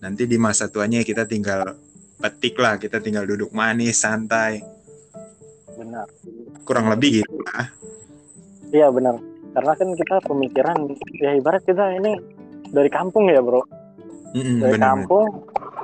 Nanti 0.00 0.24
di 0.24 0.38
masa 0.40 0.70
tuanya 0.70 1.02
kita 1.04 1.28
tinggal 1.28 1.76
petik 2.16 2.56
lah 2.56 2.80
kita 2.80 3.02
tinggal 3.04 3.28
duduk 3.28 3.52
manis 3.52 4.00
santai. 4.00 4.64
Benar. 5.76 6.08
Kurang 6.64 6.88
lebih 6.88 7.20
gitu 7.20 7.36
lah. 7.44 7.68
Iya 8.72 8.88
benar 8.90 9.35
karena 9.56 9.72
kan 9.72 9.88
kita 9.96 10.16
pemikiran 10.28 10.78
ya 11.16 11.32
ibarat 11.40 11.64
kita 11.64 11.96
ini 11.96 12.20
dari 12.76 12.92
kampung 12.92 13.32
ya 13.32 13.40
bro 13.40 13.64
mm-hmm, 14.36 14.60
dari 14.60 14.76
bener, 14.76 14.84
kampung 14.84 15.26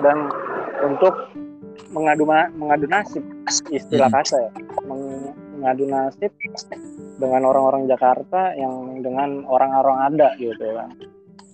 dan 0.05 0.29
untuk 0.85 1.15
mengadu 1.97 2.29
mengadu 2.53 2.85
nasib 2.85 3.25
istilah 3.73 4.13
mm-hmm. 4.13 4.29
kata 4.29 4.37
ya 4.37 4.51
ngadu 5.63 5.87
nasib 5.87 6.33
dengan 7.23 7.47
orang-orang 7.47 7.87
Jakarta 7.87 8.51
yang 8.59 8.99
dengan 8.99 9.47
orang-orang 9.47 10.11
ada 10.11 10.35
gitu 10.35 10.59
kan. 10.59 10.91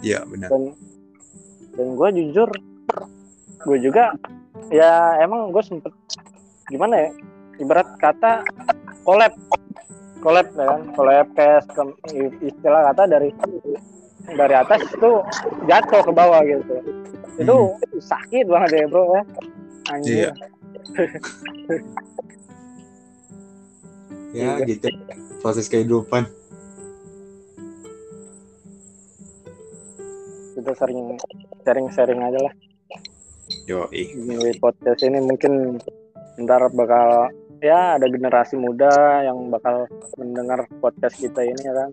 Iya 0.00 0.24
benar. 0.24 0.48
Dan 0.48 0.62
dan 1.76 1.88
gue 1.94 2.08
jujur, 2.16 2.48
gue 3.68 3.78
juga 3.84 4.16
ya 4.72 5.20
emang 5.20 5.52
gue 5.52 5.60
sempet 5.60 5.92
gimana 6.72 7.08
ya 7.08 7.10
ibarat 7.60 7.88
kata 8.00 8.42
collab 9.04 9.32
collab 10.20 10.46
ya 10.54 10.64
kan? 10.66 10.80
Collab 10.94 11.26
kayak 11.34 11.64
istilah 12.42 12.82
kata 12.92 13.06
dari 13.06 13.30
dari 14.28 14.54
atas 14.54 14.82
itu 14.84 15.22
jatuh 15.70 16.02
ke 16.04 16.12
bawah 16.12 16.42
gitu. 16.44 16.74
Itu 17.38 17.56
hmm. 17.72 18.00
sakit 18.02 18.46
banget 18.50 18.70
ya 18.82 18.86
bro 18.90 19.14
ya. 19.14 19.22
Anjir 19.88 20.12
iya. 20.12 20.30
ya 24.36 24.60
iya. 24.60 24.66
gitu. 24.66 24.88
Proses 25.40 25.68
kehidupan. 25.70 26.26
Kita 30.58 30.74
sering 30.74 31.14
sharing-sharing 31.62 32.18
aja 32.18 32.40
lah. 32.42 32.54
Yo 33.64 33.88
di 33.88 34.52
podcast 34.58 35.00
ini 35.06 35.22
mungkin 35.22 35.78
ntar 36.38 36.70
bakal 36.74 37.30
ya 37.58 37.98
ada 37.98 38.06
generasi 38.06 38.54
muda 38.54 38.90
yang 39.22 39.50
bakal 39.50 39.86
mendengar 40.14 40.66
podcast 40.78 41.18
kita 41.18 41.42
ini 41.42 41.62
ya 41.62 41.74
kan 41.74 41.90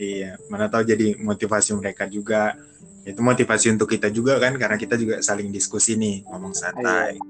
Iya, 0.00 0.40
mana 0.48 0.72
tahu 0.72 0.88
jadi 0.88 1.20
motivasi 1.20 1.76
mereka 1.76 2.08
juga. 2.08 2.56
Itu 3.04 3.20
motivasi 3.20 3.76
untuk 3.76 3.92
kita 3.92 4.08
juga 4.08 4.40
kan, 4.40 4.56
karena 4.56 4.80
kita 4.80 4.96
juga 4.96 5.20
saling 5.20 5.52
diskusi 5.52 6.00
nih, 6.00 6.24
ngomong 6.32 6.56
santai. 6.56 7.20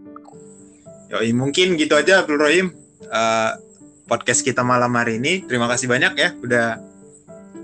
Yoi, 1.11 1.35
mungkin 1.35 1.75
gitu 1.75 1.99
aja 1.99 2.23
Abdul 2.23 2.39
Rohim. 2.39 2.67
Uh, 3.11 3.51
podcast 4.07 4.47
kita 4.47 4.63
malam 4.63 4.95
hari 4.95 5.19
ini. 5.19 5.43
Terima 5.45 5.67
kasih 5.69 5.91
banyak 5.91 6.13
ya 6.17 6.29
udah 6.39 6.67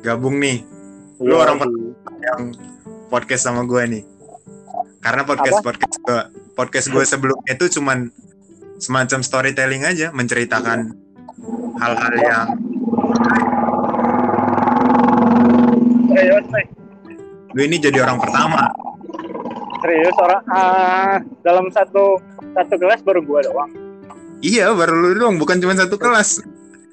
gabung 0.03 0.43
nih. 0.43 0.67
Lu 1.23 1.39
Iya, 1.39 1.47
orang 1.47 1.57
sih. 1.63 1.73
yang 2.27 2.41
podcast 3.09 3.43
sama 3.47 3.63
gue 3.65 3.83
nih. 3.89 4.03
Karena 4.99 5.23
podcast 5.25 5.63
Apa? 5.63 5.67
podcast 5.73 5.97
gue 6.03 6.21
podcast 6.53 6.87
gue 6.91 7.05
sebelumnya 7.07 7.53
itu 7.55 7.79
cuman 7.79 8.11
semacam 8.79 9.21
storytelling 9.23 9.83
aja, 9.85 10.15
menceritakan 10.15 10.95
hal-hal 11.79 12.15
yang 12.19 12.47
serius 16.09 16.47
nih 16.51 16.67
lu 17.55 17.61
ini 17.65 17.77
jadi 17.79 17.99
orang 18.03 18.19
pertama. 18.19 18.71
serius 19.79 20.17
orang 20.19 20.43
ah, 20.51 21.17
dalam 21.47 21.71
satu 21.71 22.19
satu 22.55 22.75
kelas 22.75 23.01
baru 23.07 23.23
gua 23.23 23.41
doang 23.47 23.71
Iya, 24.39 24.71
baru 24.71 24.95
lu 24.95 25.11
dong, 25.19 25.35
bukan 25.43 25.59
cuma 25.59 25.75
satu 25.75 25.99
kelas. 25.99 26.39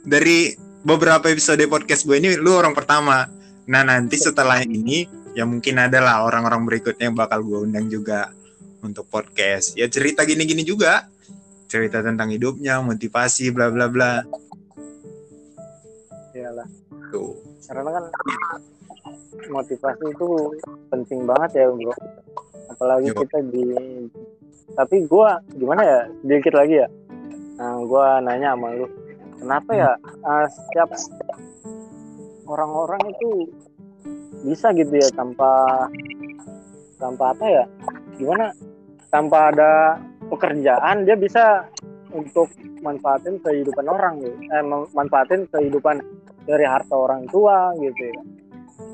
Dari 0.01 0.57
beberapa 0.81 1.29
episode 1.29 1.61
podcast 1.69 2.09
gue 2.09 2.17
ini, 2.17 2.33
lu 2.41 2.57
orang 2.57 2.73
pertama. 2.73 3.29
Nah, 3.69 3.85
nanti 3.85 4.17
setelah 4.17 4.65
ini, 4.65 5.05
ya 5.37 5.45
mungkin 5.45 5.77
adalah 5.77 6.25
orang-orang 6.25 6.65
berikutnya 6.65 7.13
yang 7.13 7.13
bakal 7.13 7.45
gue 7.45 7.69
undang 7.69 7.85
juga 7.85 8.33
untuk 8.81 9.05
podcast. 9.13 9.77
Ya 9.77 9.85
cerita 9.85 10.25
gini-gini 10.25 10.65
juga. 10.65 11.05
Cerita 11.65 11.99
tentang 12.05 12.29
hidupnya, 12.29 12.79
motivasi, 12.79 13.49
bla 13.49 13.73
bla 13.73 13.89
bla. 13.89 14.21
iyalah. 16.35 16.67
Tuh. 17.09 17.31
karena 17.65 17.89
kan 17.89 18.05
motivasi 19.49 20.05
itu 20.13 20.27
penting 20.93 21.25
banget 21.25 21.65
ya 21.65 21.65
bro. 21.71 21.93
Apalagi 22.69 23.09
Yo. 23.09 23.17
kita 23.25 23.37
di 23.49 23.65
tapi 24.75 25.05
gua 25.05 25.39
gimana 25.55 25.81
ya? 25.81 25.99
Sedikit 26.21 26.53
lagi 26.57 26.81
ya. 26.83 26.87
Nah 27.57 27.81
gua 27.87 28.19
nanya 28.21 28.53
sama 28.53 28.73
lu. 28.75 28.87
Kenapa 29.41 29.71
ya 29.73 29.91
ah, 30.25 30.45
setiap 30.49 30.89
orang-orang 32.45 33.01
itu 33.13 33.49
bisa 34.45 34.69
gitu 34.77 34.93
ya 34.93 35.09
tanpa 35.13 35.85
tanpa 37.01 37.33
apa 37.33 37.45
ya? 37.45 37.63
Gimana? 38.17 38.53
Tanpa 39.09 39.53
ada 39.53 39.71
pekerjaan 40.35 41.07
dia 41.07 41.15
bisa 41.15 41.65
untuk 42.11 42.51
manfaatin 42.83 43.39
kehidupan 43.41 43.87
orang 43.87 44.21
gitu 44.21 44.35
eh, 44.51 44.63
manfaatin 44.93 45.47
kehidupan 45.49 46.03
dari 46.45 46.63
harta 46.67 46.93
orang 46.95 47.25
tua 47.31 47.73
gitu 47.79 48.11
ya 48.11 48.21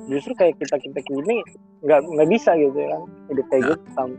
justru 0.10 0.34
kayak 0.38 0.58
kita 0.62 0.78
kita 0.78 1.00
gini 1.04 1.42
nggak 1.82 2.00
nggak 2.06 2.30
bisa 2.30 2.54
gitu 2.58 2.78
ya 2.78 2.90
kan 2.96 3.04
hidup 3.34 3.46
kayak 3.50 3.62
Nah. 3.62 3.74
gitu 3.76 4.16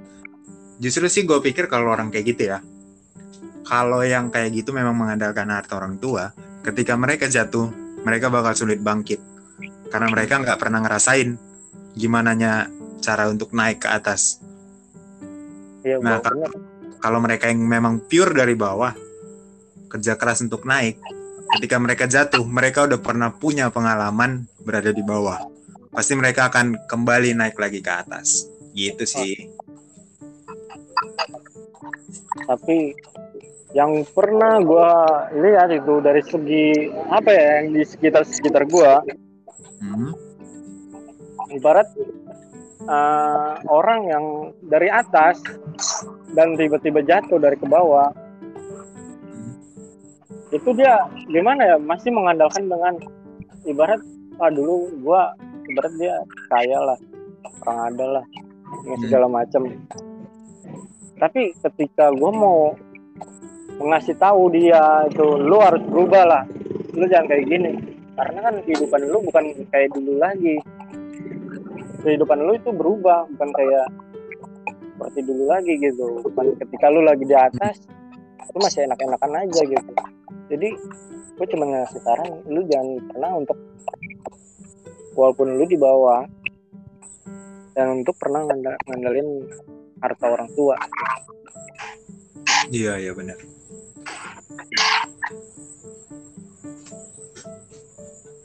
Justru 0.82 1.06
sih 1.06 1.22
gue 1.22 1.38
pikir 1.38 1.70
kalau 1.70 1.94
orang 1.94 2.10
kayak 2.10 2.34
gitu 2.34 2.50
ya, 2.50 2.58
kalau 3.62 4.02
yang 4.02 4.34
kayak 4.34 4.50
gitu 4.50 4.74
memang 4.74 4.98
mengandalkan 4.98 5.46
harta 5.46 5.78
orang 5.78 6.02
tua, 6.02 6.34
ketika 6.66 6.98
mereka 6.98 7.30
jatuh, 7.30 7.70
mereka 8.02 8.26
bakal 8.34 8.50
sulit 8.58 8.82
bangkit. 8.82 9.22
Karena 9.94 10.10
mereka 10.10 10.42
nggak 10.42 10.58
pernah 10.58 10.82
ngerasain 10.82 11.38
gimana 11.94 12.34
cara 12.98 13.30
untuk 13.30 13.54
naik 13.54 13.86
ke 13.86 13.88
atas. 13.94 14.42
Iya, 15.86 16.02
Nah, 16.02 16.18
bener. 16.18 16.50
Kalau 17.02 17.18
mereka 17.18 17.50
yang 17.50 17.66
memang 17.66 18.06
pure 18.06 18.30
dari 18.30 18.54
bawah 18.54 18.94
kerja 19.90 20.16
keras 20.16 20.40
untuk 20.40 20.64
naik 20.64 20.96
ketika 21.58 21.76
mereka 21.76 22.08
jatuh 22.08 22.46
mereka 22.48 22.88
udah 22.88 22.96
pernah 23.02 23.28
punya 23.28 23.68
pengalaman 23.68 24.48
berada 24.64 24.94
di 24.94 25.04
bawah. 25.04 25.36
Pasti 25.92 26.16
mereka 26.16 26.48
akan 26.48 26.88
kembali 26.88 27.36
naik 27.36 27.60
lagi 27.60 27.84
ke 27.84 27.92
atas. 27.92 28.48
Gitu 28.72 29.04
sih. 29.04 29.52
Tapi 32.48 32.96
yang 33.76 34.00
pernah 34.08 34.56
gua 34.64 35.28
lihat 35.36 35.68
itu 35.76 36.00
dari 36.00 36.24
segi 36.24 36.88
apa 37.12 37.28
ya 37.28 37.44
yang 37.60 37.76
di 37.76 37.82
sekitar 37.84 38.24
sekitar 38.24 38.64
gua 38.68 39.04
Hmm, 39.82 40.14
ibarat 41.50 41.90
eh, 42.86 43.52
orang 43.68 44.00
yang 44.08 44.24
dari 44.66 44.88
atas 44.90 45.42
dan 46.34 46.56
tiba-tiba 46.56 47.04
jatuh 47.04 47.38
dari 47.38 47.56
ke 47.58 47.66
bawah 47.68 48.10
itu 50.52 50.68
dia 50.76 51.00
gimana 51.32 51.64
ya? 51.64 51.76
Masih 51.80 52.12
mengandalkan 52.12 52.68
dengan 52.68 52.94
ibarat 53.64 54.00
ah 54.40 54.52
dulu 54.52 54.90
gua 55.00 55.32
ibarat 55.68 55.92
dia 55.96 56.14
kaya 56.52 56.78
lah 56.80 56.98
orang 57.64 57.78
ada 57.92 58.06
lah 58.20 58.24
ya 58.32 58.42
Hmm. 58.72 59.00
segala 59.04 59.26
macam. 59.28 59.68
Tapi 61.20 61.52
ketika 61.60 62.08
gua 62.16 62.32
mau 62.32 62.58
mengasih 63.76 64.16
tahu 64.16 64.48
dia 64.52 65.06
itu 65.08 65.24
lu 65.40 65.60
harus 65.60 65.82
berubah 65.88 66.24
lah 66.24 66.42
lu 66.96 67.04
jangan 67.08 67.28
kayak 67.28 67.44
gini. 67.48 67.72
Karena 68.12 68.38
kan 68.44 68.54
kehidupan 68.64 69.00
lu 69.08 69.18
bukan 69.24 69.44
kayak 69.72 69.92
dulu 69.96 70.20
lagi 70.20 70.60
kehidupan 72.02 72.38
lu 72.42 72.58
itu 72.58 72.70
berubah 72.74 73.24
bukan 73.34 73.50
kayak 73.54 73.86
seperti 74.92 75.20
dulu 75.26 75.44
lagi 75.48 75.72
gitu. 75.78 76.06
Bukan 76.22 76.58
ketika 76.58 76.86
lu 76.90 77.02
lagi 77.06 77.24
di 77.24 77.36
atas 77.36 77.86
lu 78.52 78.58
masih 78.60 78.84
enak-enakan 78.90 79.32
aja 79.46 79.62
gitu. 79.64 79.92
Jadi 80.52 80.68
gue 81.32 81.46
cuma 81.48 81.64
ngasih 81.70 82.00
saran 82.04 82.30
lu 82.50 82.60
jangan 82.68 83.00
pernah 83.08 83.30
untuk 83.38 83.58
walaupun 85.16 85.56
lu 85.56 85.64
di 85.64 85.78
bawah 85.78 86.26
dan 87.72 88.04
untuk 88.04 88.18
pernah 88.20 88.44
ngandelin 88.90 89.48
harta 90.02 90.26
orang 90.28 90.50
tua. 90.52 90.76
Iya 92.68 93.00
iya 93.00 93.12
benar 93.16 93.38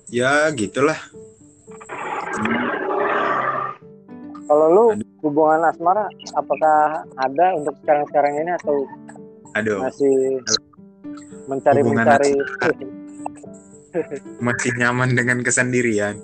ya 0.08 0.48
gitulah 0.56 0.96
hubungan 5.38 5.70
asmara 5.70 6.10
apakah 6.34 7.06
ada 7.22 7.46
untuk 7.54 7.78
sekarang-sekarang 7.86 8.42
ini 8.42 8.58
atau 8.58 8.90
aduh 9.54 9.86
masih 9.86 10.42
mencari 11.46 11.86
Hubungan 11.86 12.10
mencari 12.10 12.34
masih 14.42 14.74
nyaman 14.82 15.14
dengan 15.14 15.46
kesendirian. 15.46 16.18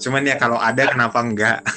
Cuman 0.00 0.24
ya 0.24 0.40
kalau 0.40 0.56
ada 0.56 0.88
kenapa 0.88 1.20
enggak? 1.20 1.60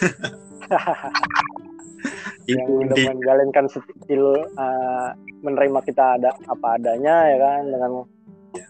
Yang 2.50 2.64
itu 2.64 2.72
udah 2.72 2.96
inti 2.96 3.12
menjalankan 3.12 3.66
skill 3.68 4.26
uh, 4.56 5.12
menerima 5.44 5.80
kita 5.84 6.16
ada 6.16 6.32
apa 6.48 6.80
adanya 6.80 7.28
ya 7.28 7.38
kan? 7.44 7.62
Dengan 7.68 7.92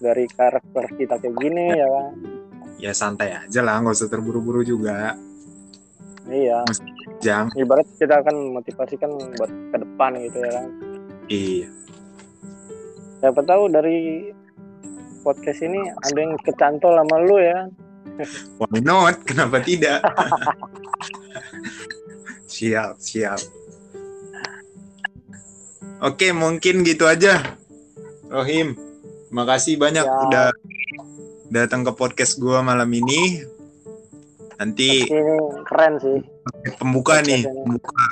dari 0.02 0.26
karakter 0.34 0.84
kita 0.98 1.16
kayak 1.22 1.38
gini 1.38 1.78
ya 1.78 1.88
kan? 1.94 2.10
Ya 2.82 2.92
santai 2.98 3.38
aja 3.38 3.62
lah 3.62 3.78
nggak 3.86 3.94
usah 3.94 4.10
terburu-buru 4.10 4.66
juga 4.66 5.14
iya. 6.30 6.60
Jang 7.20 7.52
ibarat 7.58 7.86
kita 8.00 8.24
akan 8.24 8.56
motivasikan 8.56 9.12
buat 9.36 9.52
ke 9.52 9.78
depan 9.82 10.12
gitu 10.24 10.38
ya 10.40 10.52
kan. 10.56 10.66
Iya. 11.30 11.68
Siapa 13.20 13.42
tahu 13.44 13.64
dari 13.68 14.32
podcast 15.22 15.60
ini 15.62 15.84
ada 15.92 16.18
yang 16.18 16.40
kecantol 16.40 16.96
sama 16.96 17.16
lu 17.20 17.38
ya. 17.38 17.68
Why 18.60 18.80
not? 18.80 19.22
Kenapa 19.28 19.60
tidak? 19.60 20.00
Siap 22.50 22.98
siap. 22.98 23.40
Oke 26.02 26.32
mungkin 26.32 26.82
gitu 26.84 27.06
aja. 27.06 27.40
Rohim 28.28 28.74
makasih 29.30 29.78
banyak 29.78 30.04
Siap. 30.04 30.24
udah 30.28 30.48
datang 31.54 31.86
ke 31.86 31.92
podcast 31.94 32.42
gua 32.42 32.66
malam 32.66 32.90
ini 32.90 33.46
nanti 34.60 35.08
ini 35.08 35.36
keren 35.64 35.94
sih 36.04 36.20
pembuka 36.76 37.24
nih 37.24 37.42
Podcast 37.42 37.56
ini. 37.56 37.64
pembuka 37.64 38.06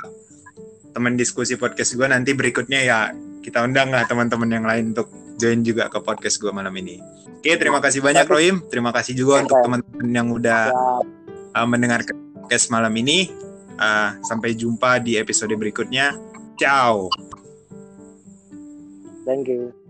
teman 0.96 1.14
diskusi 1.14 1.54
podcast 1.60 1.94
gua 1.94 2.08
nanti 2.10 2.32
berikutnya 2.32 2.80
ya 2.82 2.98
kita 3.44 3.62
undang 3.62 3.92
lah 3.92 4.08
teman-teman 4.08 4.50
yang 4.50 4.64
lain 4.64 4.96
untuk 4.96 5.12
join 5.38 5.62
juga 5.62 5.92
ke 5.92 6.00
podcast 6.00 6.40
gua 6.40 6.50
malam 6.56 6.72
ini 6.80 6.98
oke 7.38 7.52
terima 7.60 7.78
kasih 7.78 8.00
banyak 8.00 8.24
Rohim 8.24 8.64
terima 8.72 8.90
kasih 8.90 9.12
juga 9.12 9.44
untuk 9.44 9.60
Oke. 9.60 9.64
teman-teman 9.68 10.08
yang 10.10 10.28
udah 10.32 10.72
uh, 11.54 11.66
mendengar 11.68 12.02
podcast 12.48 12.72
malam 12.72 12.96
ini. 12.96 13.28
Uh, 13.78 14.10
sampai 14.26 14.58
jumpa 14.58 14.98
di 14.98 15.14
episode 15.14 15.54
berikutnya. 15.54 16.10
Ciao. 16.58 17.06
thank 19.22 19.46
you 19.46 19.87